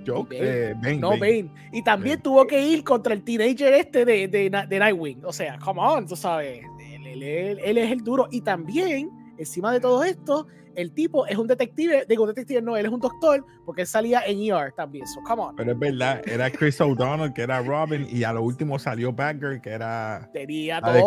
Joke, 0.06 0.34
Bane. 0.38 0.50
eh, 0.50 0.74
Bane, 0.82 0.96
No, 0.98 1.10
Bane. 1.10 1.50
Y 1.72 1.82
también 1.84 2.20
tuvo 2.22 2.46
que 2.46 2.60
ir 2.66 2.82
contra 2.82 3.12
el 3.12 3.22
teenager 3.22 3.74
este 3.74 4.04
de, 4.04 4.26
de, 4.28 4.50
de 4.68 4.78
Nightwing. 4.78 5.24
O 5.24 5.32
sea, 5.32 5.58
come 5.58 5.80
on, 5.80 6.06
tú 6.06 6.16
sabes. 6.16 6.62
Él, 6.80 7.06
él- 7.06 7.22
él- 7.22 7.58
él 7.62 7.78
es 7.78 7.92
el 7.92 8.02
duro. 8.02 8.26
Y 8.30 8.40
también, 8.40 9.10
encima 9.38 9.72
de 9.72 9.78
todo 9.80 10.02
esto, 10.02 10.46
el 10.74 10.92
tipo 10.92 11.26
es 11.26 11.36
un 11.36 11.46
detective. 11.46 12.06
Digo, 12.08 12.26
detective 12.26 12.62
no, 12.62 12.76
él 12.78 12.86
es 12.86 12.92
un 12.92 13.00
doctor 13.00 13.44
porque 13.66 13.82
él 13.82 13.86
salía 13.86 14.22
en 14.26 14.40
ER 14.40 14.72
también. 14.72 15.06
So, 15.06 15.20
come 15.22 15.42
on. 15.42 15.54
Pero 15.56 15.72
es 15.72 15.78
verdad, 15.78 16.22
era 16.26 16.50
Chris 16.50 16.80
O'Donnell, 16.80 17.32
que 17.34 17.42
era 17.42 17.60
Robin, 17.60 18.06
y 18.10 18.24
a 18.24 18.32
lo 18.32 18.42
último 18.42 18.78
salió 18.78 19.12
Batgirl, 19.12 19.60
que 19.60 19.70
era. 19.70 20.30
Tenía 20.32 20.80
de 20.80 21.02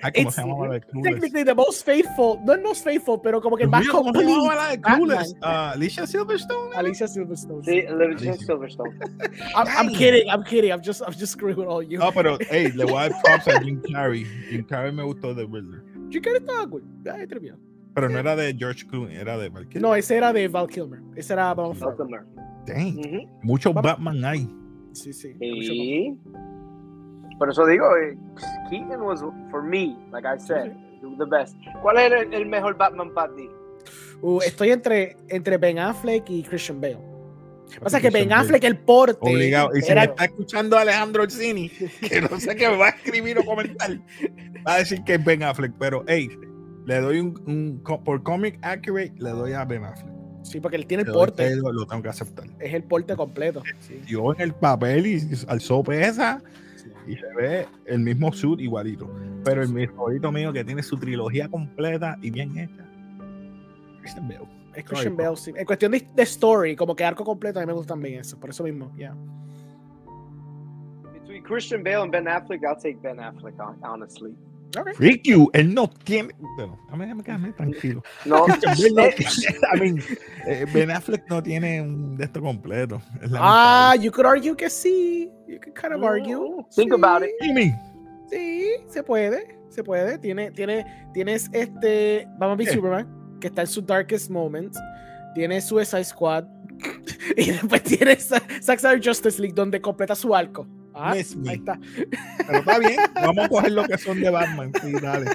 Clueless. 0.00 0.04
Ah, 0.04 0.12
¿cómo 0.12 0.28
It's 0.28 0.34
se 0.34 0.40
llamaba 0.42 0.68
la 0.68 0.74
de 0.74 0.80
Clueless? 0.80 1.12
Technically 1.12 1.44
the 1.44 1.54
most 1.54 1.84
faithful. 1.84 2.38
No 2.44 2.52
el 2.54 2.62
most 2.62 2.84
faithful, 2.84 3.20
pero 3.22 3.40
como 3.40 3.56
que 3.56 3.66
más 3.66 3.86
¿Cómo 3.88 4.10
se 4.10 4.12
complete. 4.12 4.30
llamaba 4.32 4.54
la 4.54 4.70
de 4.70 4.76
Batman. 4.78 4.98
Clueless? 4.98 5.36
Ah, 5.42 5.70
Alicia 5.72 6.06
Silverstone. 6.06 6.74
Alicia 6.76 7.08
Silverstone. 7.08 7.64
Sí, 7.64 7.80
Alicia. 7.86 8.34
Silverstone. 8.34 8.98
I'm, 9.56 9.66
I'm 9.68 9.88
kidding, 9.94 10.28
I'm 10.28 10.42
kidding. 10.44 10.72
I'm 10.72 10.82
just, 10.82 11.02
I'm 11.02 11.12
just 11.12 11.32
screwing 11.32 11.56
with 11.58 11.68
all 11.68 11.82
you. 11.82 11.98
No, 11.98 12.10
pero, 12.12 12.38
hey, 12.50 12.70
le 12.74 12.84
voy 12.84 12.96
a 13.04 13.08
dar 13.08 13.22
props 13.22 13.48
a 13.48 13.60
Jim 13.60 13.80
Carrey. 13.92 14.24
Jim 14.50 14.64
Carrey 14.64 14.92
me 14.92 15.02
gustó 15.02 15.34
de 15.34 15.44
Riddler. 15.44 15.82
Chica 16.10 16.30
estaba 16.34 16.66
cool. 16.68 16.82
Ay, 17.12 17.26
tremendo. 17.26 17.58
Pero 17.94 18.08
no 18.08 18.18
era 18.18 18.36
de 18.36 18.54
George 18.56 18.86
Clooney, 18.86 19.16
era 19.16 19.36
de 19.36 19.48
Val 19.48 19.66
Kilmer. 19.68 19.82
No, 19.82 19.94
ese 19.96 20.16
era 20.16 20.32
de 20.32 20.46
Val 20.46 20.68
Kilmer. 20.68 21.00
Ese 21.16 21.32
era 21.32 21.52
Batman 21.52 21.78
Val. 21.80 21.96
Kilmer. 21.96 22.24
Dang, 22.64 23.28
muchos 23.42 23.74
Vamos. 23.74 23.90
Batman 23.90 24.24
hay. 24.24 24.48
Sí, 24.92 25.12
sí. 25.12 25.34
Sí. 25.38 26.16
Por 27.38 27.50
eso 27.50 27.64
digo, 27.66 27.86
eh, 27.96 28.16
Keaton 28.70 29.00
was 29.02 29.20
for 29.50 29.62
me, 29.62 29.96
like 30.12 30.26
I 30.26 30.38
said, 30.38 30.72
the 31.18 31.24
best. 31.24 31.56
¿Cuál 31.82 31.98
es 31.98 32.12
el, 32.12 32.34
el 32.34 32.46
mejor 32.46 32.76
Batman 32.76 33.12
para 33.14 33.32
ti? 33.34 33.48
Uh, 34.20 34.40
estoy 34.42 34.70
entre, 34.72 35.16
entre 35.28 35.56
Ben 35.56 35.78
Affleck 35.78 36.28
y 36.28 36.42
Christian 36.42 36.80
Bale. 36.80 36.98
O 37.82 37.88
sea 37.90 38.00
que 38.00 38.10
Ben. 38.10 38.32
Affleck, 38.32 38.64
el 38.64 38.78
porte. 38.78 39.18
Obligado. 39.20 39.70
Y 39.76 39.82
si 39.82 39.92
era- 39.92 40.00
me 40.02 40.06
está 40.08 40.24
escuchando 40.24 40.76
Alejandro 40.78 41.22
Orsini, 41.22 41.68
que 41.68 42.20
no 42.22 42.40
sé 42.40 42.56
qué 42.56 42.66
va 42.68 42.86
a 42.86 42.90
escribir 42.90 43.38
o 43.38 43.44
comentar, 43.44 43.90
va 44.66 44.74
a 44.74 44.78
decir 44.78 45.04
que 45.04 45.14
es 45.14 45.24
Ben 45.24 45.42
Affleck. 45.42 45.72
Pero, 45.78 46.02
hey, 46.08 46.28
le 46.86 47.00
doy 47.00 47.20
un, 47.20 47.40
un- 47.46 48.02
por 48.04 48.22
Comic 48.22 48.58
Accurate, 48.62 49.12
le 49.18 49.30
doy 49.30 49.52
a 49.52 49.64
Ben 49.64 49.84
Affleck. 49.84 50.12
Sí, 50.42 50.60
porque 50.60 50.76
él 50.76 50.86
tiene 50.86 51.02
Le 51.04 51.10
el 51.10 51.14
porte. 51.14 51.56
Lo, 51.56 51.70
lo 51.72 51.86
tengo 51.86 52.02
que 52.02 52.08
aceptar. 52.08 52.46
Es 52.58 52.72
el 52.72 52.82
porte 52.84 53.14
completo. 53.14 53.62
Sí. 53.80 54.00
Dio 54.06 54.34
en 54.34 54.40
el 54.40 54.54
papel 54.54 55.06
y 55.06 55.20
alzó 55.46 55.82
pesa 55.84 56.42
y 57.08 57.16
se 57.16 57.26
ve 57.34 57.66
el 57.86 58.00
mismo 58.00 58.32
suit 58.32 58.60
igualito. 58.60 59.10
Pero 59.44 59.62
el 59.62 59.68
mi 59.70 59.86
favorito 59.86 60.30
mío 60.30 60.52
que 60.52 60.64
tiene 60.64 60.82
su 60.82 60.96
trilogía 60.98 61.48
completa 61.48 62.18
y 62.20 62.30
bien 62.30 62.56
hecha. 62.58 62.84
Christian 64.00 64.28
Bale. 64.28 64.48
Es 64.74 64.84
Christian 64.84 65.16
Bale, 65.16 65.36
sí. 65.36 65.52
En 65.56 65.64
cuestión 65.66 65.92
de, 65.92 66.06
de 66.14 66.22
story, 66.22 66.76
como 66.76 66.94
que 66.94 67.04
arco 67.04 67.24
completo, 67.24 67.58
a 67.58 67.62
mí 67.62 67.66
me 67.66 67.72
gusta 67.72 67.94
también 67.94 68.20
eso. 68.20 68.38
Por 68.38 68.50
eso 68.50 68.62
mismo, 68.64 68.92
ya. 68.96 69.14
Between 71.14 71.42
Christian 71.42 71.82
Bale 71.82 72.02
and 72.02 72.12
Ben 72.12 72.28
Affleck, 72.28 72.62
I'll 72.62 72.76
take 72.76 72.98
Ben 73.02 73.18
Affleck, 73.20 73.54
hon- 73.58 73.78
honestly. 73.82 74.34
Ok. 74.78 74.94
Freak 74.94 75.22
you, 75.24 75.50
él 75.54 75.72
no 75.74 75.88
tiene. 75.88 76.34
Bueno, 76.56 76.78
dame, 76.90 77.04
déjame 77.04 77.24
quedarme 77.24 77.52
tranquilo. 77.52 78.02
No, 78.24 78.46
no 78.46 78.54
I 79.74 79.80
mean, 79.80 80.02
eh, 80.46 80.66
Ben 80.72 80.90
Affleck 80.90 81.28
no 81.28 81.42
tiene 81.42 81.80
un 81.80 82.16
de 82.16 82.24
esto 82.24 82.40
completo. 82.40 83.00
Es 83.22 83.30
Ah, 83.34 83.94
you 83.98 84.10
could 84.10 84.26
argue 84.26 84.54
que 84.54 84.68
sí. 84.68 85.30
You 85.46 85.58
could 85.60 85.74
kind 85.74 85.94
of 85.94 86.02
argue. 86.02 86.38
Think 86.74 86.92
Sí, 86.92 87.02
about 87.02 87.22
it. 87.22 87.30
Jimmy, 87.40 87.72
Sí, 88.30 88.66
se 88.88 89.02
puede. 89.02 89.58
Se 89.70 89.82
puede. 89.82 90.18
Tiene, 90.18 90.50
tiene, 90.50 91.08
tienes 91.14 91.48
este. 91.52 92.26
Vamos 92.38 92.54
a 92.54 92.56
ver. 92.56 92.68
Superman, 92.74 93.38
que 93.40 93.46
está 93.46 93.62
en 93.62 93.68
su 93.68 93.80
darkest 93.80 94.30
moment. 94.30 94.74
Tiene 95.34 95.60
Suicide 95.60 96.04
Squad. 96.04 96.44
y 97.36 97.50
después 97.50 97.82
tiene 97.82 98.16
Zack 98.16 98.78
Snyder 98.78 99.00
Justice 99.02 99.40
League, 99.40 99.54
donde 99.54 99.80
completa 99.80 100.14
su 100.14 100.34
arco. 100.34 100.66
Ah, 100.98 101.14
Miss 101.14 101.36
me. 101.36 101.50
ahí 101.50 101.56
está. 101.56 101.78
pero 102.46 102.58
está 102.58 102.78
bien. 102.78 102.96
Vamos 103.14 103.44
a 103.44 103.48
coger 103.48 103.72
lo 103.72 103.84
que 103.84 103.98
son 103.98 104.20
de 104.20 104.30
Batman. 104.30 104.72
Sí, 104.82 104.92
dale. 105.00 105.30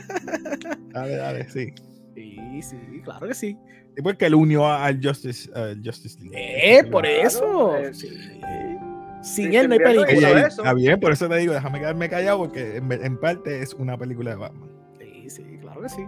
Dale, 0.89 1.15
dale, 1.15 1.49
sí. 1.49 1.73
Sí, 2.15 2.61
sí, 2.61 2.77
claro 3.03 3.27
que 3.27 3.33
sí. 3.33 3.57
Y 3.97 4.01
porque 4.01 4.25
él 4.25 4.35
unió 4.35 4.67
al 4.67 4.99
Justice, 5.03 5.49
al 5.55 5.81
Justice 5.83 6.19
League. 6.19 6.33
Eh, 6.35 6.83
por 6.85 7.03
Claro, 7.03 7.27
eso. 7.27 7.77
eh, 7.77 7.93
Sí. 7.93 8.07
Sin 9.21 9.45
Christian 9.51 9.63
él 9.63 9.67
no 9.69 9.73
hay 9.75 9.79
película. 10.05 10.47
eso. 10.47 10.61
Está 10.63 10.73
bien, 10.73 10.99
por 10.99 11.11
eso 11.13 11.29
te 11.29 11.37
digo, 11.37 11.53
déjame 11.53 11.79
quedarme 11.79 12.09
callado 12.09 12.39
porque 12.39 12.75
en, 12.77 12.91
en 12.91 13.17
parte 13.17 13.61
es 13.61 13.73
una 13.73 13.97
película 13.97 14.31
de 14.31 14.35
Batman. 14.35 14.69
Sí, 14.99 15.29
sí, 15.29 15.43
claro 15.61 15.81
que 15.81 15.87
sí. 15.89 16.01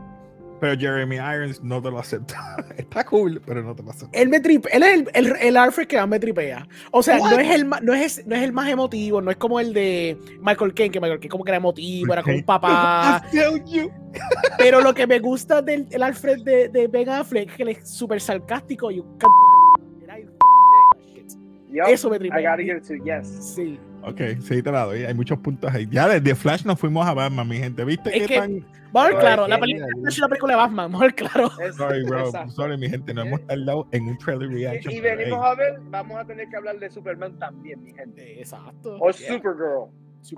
Pero 0.59 0.79
Jeremy 0.79 1.15
Irons 1.15 1.61
no 1.63 1.81
te 1.81 1.91
lo 1.91 1.99
acepta. 1.99 2.57
Está 2.77 3.03
cool, 3.05 3.41
pero 3.45 3.61
no 3.63 3.75
te 3.75 3.83
lo 3.83 3.91
acepta. 3.91 4.17
Él 4.17 4.29
me 4.29 4.39
tripe, 4.39 4.69
él 4.75 4.83
es 4.83 4.93
el, 4.93 5.09
el, 5.13 5.35
el 5.39 5.57
Alfred 5.57 5.87
que 5.87 5.97
más 5.97 6.07
me 6.07 6.19
tripea. 6.19 6.67
O 6.91 7.03
sea, 7.03 7.17
What? 7.17 7.31
no 7.31 7.39
es, 7.39 7.49
el, 7.51 7.69
no, 7.69 7.93
es, 7.93 8.25
no 8.25 8.35
es 8.35 8.43
el 8.43 8.53
más 8.53 8.69
emotivo, 8.69 9.21
no 9.21 9.31
es 9.31 9.37
como 9.37 9.59
el 9.59 9.73
de 9.73 10.17
Michael 10.41 10.73
Caine, 10.73 10.91
que 10.91 10.99
Michael 10.99 11.19
Caine 11.19 11.29
como 11.29 11.43
que 11.43 11.51
era 11.51 11.57
emotivo, 11.57 12.13
era 12.13 12.23
como 12.23 12.35
un 12.35 12.43
papá. 12.43 13.23
Pero 14.57 14.81
lo 14.81 14.93
que 14.93 15.05
me 15.07 15.19
gusta 15.19 15.61
del 15.61 15.87
el 15.91 16.03
Alfred 16.03 16.43
de, 16.43 16.69
de 16.69 16.87
Ben 16.87 17.09
Affleck 17.09 17.49
es 17.49 17.55
que 17.55 17.63
él 17.63 17.69
es 17.69 17.89
súper 17.89 18.21
sarcástico 18.21 18.91
y 18.91 18.99
un 18.99 19.17
canto. 19.17 19.54
Eso 21.88 22.09
me 22.09 22.15
I 22.15 22.19
tripea. 22.19 22.51
gotta 22.51 22.63
give 22.63 22.77
it 22.77 22.83
to 22.88 22.93
yes. 23.03 23.53
Sí. 23.55 23.79
Ok, 24.03 24.21
sí, 24.41 24.61
te 24.61 24.71
la 24.71 24.85
doy. 24.85 25.03
Hay 25.03 25.13
muchos 25.13 25.39
puntos 25.39 25.73
ahí. 25.73 25.88
Ya 25.89 26.07
desde 26.07 26.35
Flash 26.35 26.63
nos 26.63 26.79
fuimos 26.79 27.05
a 27.07 27.13
Batman, 27.13 27.47
mi 27.47 27.57
gente. 27.57 27.83
¿Viste 27.83 28.09
Es 28.15 28.21
qué 28.27 28.33
que- 28.35 28.39
tan. 28.39 28.65
Vamos 28.91 29.15
a 29.15 29.19
claro, 29.19 29.47
la 29.47 29.59
película 29.59 29.88
es 30.07 30.17
una 30.19 30.29
película 30.29 30.53
de 30.53 30.57
Batman, 30.57 30.89
vamos 30.91 31.01
a 31.01 31.05
ver 31.05 31.15
claro. 31.15 31.51
Es- 31.61 31.75
Sorry, 31.75 32.03
bro. 32.05 32.19
exacto. 32.27 32.51
Sorry, 32.53 32.77
mi 32.77 32.89
gente. 32.89 33.13
No 33.13 33.23
hemos 33.23 33.45
tardado 33.45 33.88
en 33.91 34.07
un 34.07 34.17
trailer 34.19 34.47
reaction. 34.49 34.93
Y, 34.93 35.01
venimos 35.01 35.39
hey. 35.43 35.51
a 35.51 35.55
ver, 35.55 35.79
vamos 35.89 36.17
a 36.17 36.23
tener 36.25 36.47
que 36.47 36.55
hablar 36.55 36.79
de 36.79 36.89
Superman 36.89 37.38
también, 37.38 37.83
mi 37.83 37.93
gente. 37.93 38.39
Exacto. 38.39 38.95
O 39.01 39.09
Yeah. 39.11 39.33
Supergirl. 39.33 39.89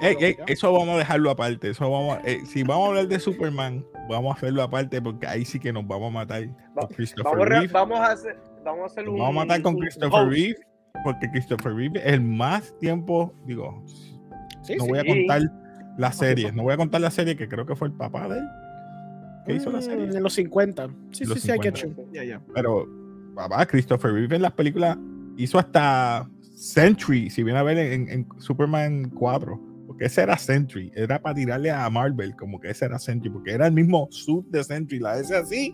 Ey, 0.01 0.07
ey, 0.09 0.13
Supergirl, 0.33 0.43
eso 0.51 0.71
vamos 0.73 0.95
a 0.95 0.97
dejarlo 0.97 1.29
aparte. 1.29 1.69
Eso 1.69 1.89
vamos 1.91 2.17
a- 2.17 2.21
eh, 2.27 2.39
si 2.45 2.63
vamos 2.63 2.85
a 2.85 2.89
hablar 2.89 3.07
de 3.07 3.19
Superman, 3.19 3.85
vamos 4.09 4.33
a 4.33 4.37
hacerlo 4.37 4.63
aparte 4.63 5.01
porque 5.01 5.27
ahí 5.27 5.45
sí 5.45 5.59
que 5.59 5.71
nos 5.71 5.85
vamos 5.85 6.09
a 6.09 6.13
matar 6.13 6.47
Va- 6.47 6.81
con 6.81 6.87
Christopher 6.95 7.31
Vamos, 7.33 7.47
Reeve. 7.47 7.67
vamos 7.67 7.99
a 7.99 8.11
hacer, 8.11 8.37
vamos 8.65 8.83
a 8.83 8.85
hacer 8.87 9.05
Nos 9.05 9.13
un. 9.13 9.19
vamos 9.19 9.35
a 9.43 9.45
matar 9.45 9.61
con 9.61 9.75
Christopher. 9.77 10.27
Reeve 10.29 10.55
porque 11.03 11.29
Christopher 11.31 11.73
Reeve 11.73 11.99
es 11.99 12.13
el 12.13 12.21
más 12.21 12.77
tiempo, 12.79 13.33
digo, 13.45 13.83
Sí, 14.61 14.75
no 14.77 14.83
sí. 14.85 14.89
voy 14.89 14.99
a 14.99 15.05
contar 15.05 15.41
la 15.97 16.11
serie, 16.11 16.51
no 16.51 16.63
voy 16.63 16.73
a 16.73 16.77
contar 16.77 17.01
la 17.01 17.11
serie 17.11 17.35
que 17.35 17.47
creo 17.47 17.65
que 17.65 17.75
fue 17.75 17.87
el 17.87 17.93
papá 17.93 18.27
de 18.27 18.39
él 18.39 18.47
que 19.45 19.53
hizo 19.55 19.71
la 19.71 19.79
Mm, 19.79 19.81
serie. 19.81 20.05
En 20.17 20.23
los 20.23 20.33
50. 20.33 20.87
Sí, 21.11 21.23
Los 21.23 21.39
sí, 21.39 21.45
sí, 21.47 21.51
hay 21.51 21.59
que 21.59 21.71
50. 21.71 22.11
Ya, 22.13 22.23
ya. 22.25 22.41
Pero, 22.53 22.85
papá, 23.33 23.65
Christopher 23.65 24.11
Reeve 24.11 24.35
en 24.35 24.41
las 24.41 24.51
películas 24.51 24.97
hizo 25.37 25.57
hasta 25.57 26.29
Sentry, 26.41 27.29
si 27.29 27.43
viene 27.43 27.57
a 27.59 27.63
ver 27.63 27.77
en, 27.77 28.09
en 28.09 28.27
Superman 28.39 29.09
4. 29.11 29.57
Porque 29.87 30.05
ese 30.05 30.21
era 30.23 30.37
Sentry, 30.37 30.91
era 30.95 31.21
para 31.21 31.33
tirarle 31.35 31.71
a 31.71 31.89
Marvel, 31.89 32.35
como 32.35 32.59
que 32.59 32.69
ese 32.71 32.83
era 32.85 32.99
Sentry, 32.99 33.29
porque 33.29 33.51
era 33.53 33.67
el 33.67 33.73
mismo 33.73 34.07
suit 34.11 34.45
de 34.49 34.61
Sentry, 34.65 34.99
la 34.99 35.17
S 35.17 35.33
así 35.33 35.73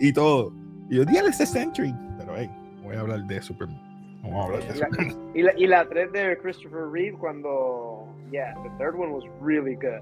y 0.00 0.12
todo. 0.12 0.52
Y 0.90 0.96
yo, 0.96 1.04
dígale 1.04 1.28
ese 1.28 1.46
Sentry. 1.46 1.94
Pero, 2.18 2.34
hey, 2.36 2.50
voy 2.82 2.96
a 2.96 3.00
hablar 3.00 3.24
de 3.28 3.40
Superman. 3.40 3.80
Vamos 4.22 4.40
a 4.40 4.44
hablar 4.44 4.60
de 4.60 4.64
Y 4.64 4.78
la, 4.78 4.86
Superman. 4.86 5.30
y, 5.34 5.42
la, 5.42 5.58
y 5.58 5.66
la 5.66 5.88
3 5.88 6.12
de 6.12 6.38
Christopher 6.38 6.86
Reeve 6.92 7.16
cuando. 7.18 8.06
Yeah, 8.30 8.54
the 8.62 8.70
third 8.78 8.94
one 8.96 9.12
was 9.12 9.24
really 9.40 9.74
good. 9.74 10.00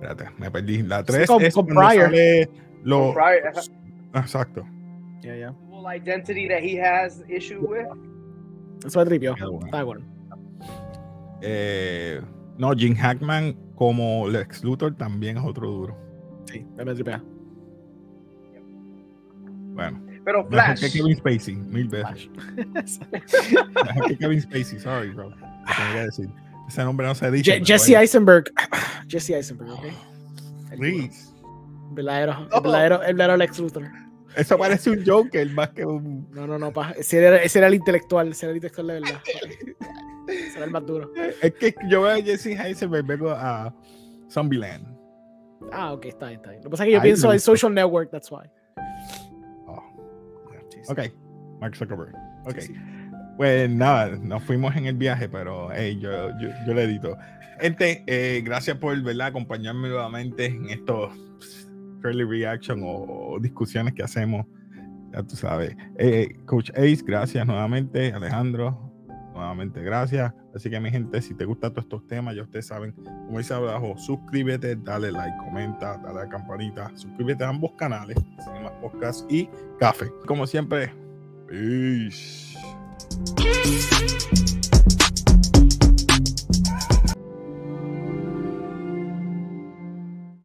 Espérate, 0.00 0.30
me 0.38 0.50
perdí. 0.50 0.82
La 0.82 1.02
3 1.04 1.26
con- 1.26 1.42
es 1.42 1.54
con 1.54 1.66
Pryor. 1.66 2.06
sale 2.10 2.48
lo. 2.82 3.06
Con 3.06 3.14
Pryor, 3.14 3.46
ajá. 3.48 3.60
Exacto. 4.20 4.64
The 5.22 5.48
whole 5.70 5.86
identity 5.86 6.48
that 6.48 6.60
he 6.62 6.78
has 6.80 7.24
issue 7.28 7.60
with. 7.60 7.86
Eso. 8.86 9.04
Qué 9.06 9.18
bueno. 9.18 9.58
Está 9.64 9.82
bueno. 9.82 10.02
Eh, 11.40 12.20
no, 12.58 12.72
Jim 12.72 12.94
Hackman 12.94 13.54
como 13.74 14.28
Lex 14.28 14.62
Luthor 14.62 14.94
también 14.94 15.38
es 15.38 15.44
otro 15.44 15.68
duro. 15.70 15.96
Sí, 16.46 16.64
me 16.76 16.84
tripea. 16.94 17.22
Bueno, 19.74 20.00
Pero 20.24 20.44
mejor 20.44 20.74
que 20.74 20.76
Flash. 20.88 20.92
Kevin 20.92 21.16
Spacey, 21.16 21.54
mil 21.56 21.88
veces. 21.88 22.28
Mejor 22.34 24.06
que 24.08 24.16
Kevin 24.16 24.40
Spacey, 24.40 24.80
sorry, 24.80 25.10
bro. 25.10 25.30
Que 25.94 26.00
decir. 26.00 26.28
Ese 26.68 26.82
nombre 26.82 27.06
no 27.06 27.14
se 27.14 27.26
ha 27.26 27.30
dicho. 27.30 27.50
Je- 27.52 27.64
Jesse 27.64 27.90
Eisenberg. 27.90 28.50
Jesse 29.08 29.30
Eisenberg, 29.30 29.70
ok. 29.70 29.84
El 30.72 30.78
please. 30.78 31.30
Oh. 31.42 31.88
el 31.88 31.94
verdadero, 31.94 33.02
el 33.02 33.14
verdadero 33.14 33.36
Lex 33.36 33.58
Luthor. 33.58 33.84
Eso 34.36 34.58
parece 34.58 34.90
un 34.90 35.04
Joker 35.06 35.48
más 35.50 35.70
que 35.70 35.84
un. 35.84 36.28
No, 36.32 36.46
no, 36.46 36.58
no, 36.58 36.72
pa. 36.72 36.90
Ese 36.92 37.18
era, 37.24 37.36
ese 37.42 37.58
era 37.58 37.68
el 37.68 37.74
intelectual, 37.74 38.28
ese 38.30 38.46
era 38.46 38.50
el 38.50 38.56
intelectual 38.56 38.86
de 38.88 38.94
verdad. 38.94 39.20
Ese 40.26 40.56
era 40.56 40.64
el 40.64 40.70
más 40.70 40.84
duro. 40.86 41.12
Es 41.40 41.52
que 41.54 41.74
yo 41.88 42.02
veo 42.02 42.12
a 42.12 42.22
Jesse 42.22 42.46
Eisenberg, 42.58 43.06
vengo 43.06 43.30
a 43.30 43.72
Zombieland. 44.30 44.86
Ah, 45.70 45.92
ok, 45.92 46.06
está 46.06 46.26
bien, 46.26 46.40
está 46.40 46.50
bien. 46.50 46.62
Lo 46.62 46.64
que 46.64 46.70
pasa 46.70 46.82
es 46.84 46.88
que 46.88 46.92
yo 46.92 46.98
Ahí 47.00 47.02
pienso 47.04 47.32
en. 47.32 47.38
Social 47.40 47.72
Network, 47.72 48.10
that's 48.10 48.30
why. 48.32 48.50
Sí. 50.84 50.92
ok, 50.92 51.60
Mark 51.60 51.76
Zuckerberg. 51.76 52.14
Ok. 52.46 52.60
Sí, 52.60 52.68
sí. 52.68 52.74
Pues 53.36 53.68
nada, 53.68 54.16
nos 54.16 54.42
fuimos 54.44 54.76
en 54.76 54.86
el 54.86 54.96
viaje, 54.96 55.28
pero 55.28 55.68
hey, 55.72 55.98
yo, 56.00 56.30
yo, 56.38 56.48
yo 56.66 56.74
le 56.74 56.84
edito. 56.84 57.16
Gente, 57.60 58.04
eh, 58.06 58.42
gracias 58.44 58.76
por 58.78 59.00
¿verdad? 59.02 59.28
acompañarme 59.28 59.88
nuevamente 59.88 60.46
en 60.46 60.70
estos 60.70 61.12
early 62.04 62.24
reaction 62.24 62.82
o, 62.82 63.32
o 63.34 63.40
discusiones 63.40 63.94
que 63.94 64.02
hacemos. 64.02 64.46
Ya 65.12 65.22
tú 65.22 65.36
sabes. 65.36 65.76
Eh, 65.98 66.36
Coach 66.46 66.70
Ace, 66.70 67.02
gracias 67.04 67.46
nuevamente. 67.46 68.12
Alejandro, 68.12 68.93
nuevamente 69.34 69.82
gracias. 69.82 70.32
Así 70.54 70.70
que 70.70 70.80
mi 70.80 70.90
gente, 70.90 71.20
si 71.20 71.34
te 71.34 71.44
gustan 71.44 71.72
todos 71.72 71.84
estos 71.84 72.06
temas, 72.06 72.34
ya 72.36 72.42
ustedes 72.42 72.66
saben, 72.66 72.92
como 72.92 73.38
dice 73.38 73.54
abajo, 73.54 73.96
suscríbete, 73.98 74.76
dale 74.76 75.10
like, 75.10 75.36
comenta, 75.38 75.98
dale 75.98 76.20
a 76.20 76.24
la 76.24 76.28
campanita, 76.28 76.90
suscríbete 76.94 77.44
a 77.44 77.48
ambos 77.48 77.72
canales, 77.72 78.16
Cinemas 78.42 78.72
Podcast 78.80 79.30
y 79.30 79.48
Café. 79.78 80.10
Como 80.26 80.46
siempre, 80.46 80.92
peace. 81.48 82.54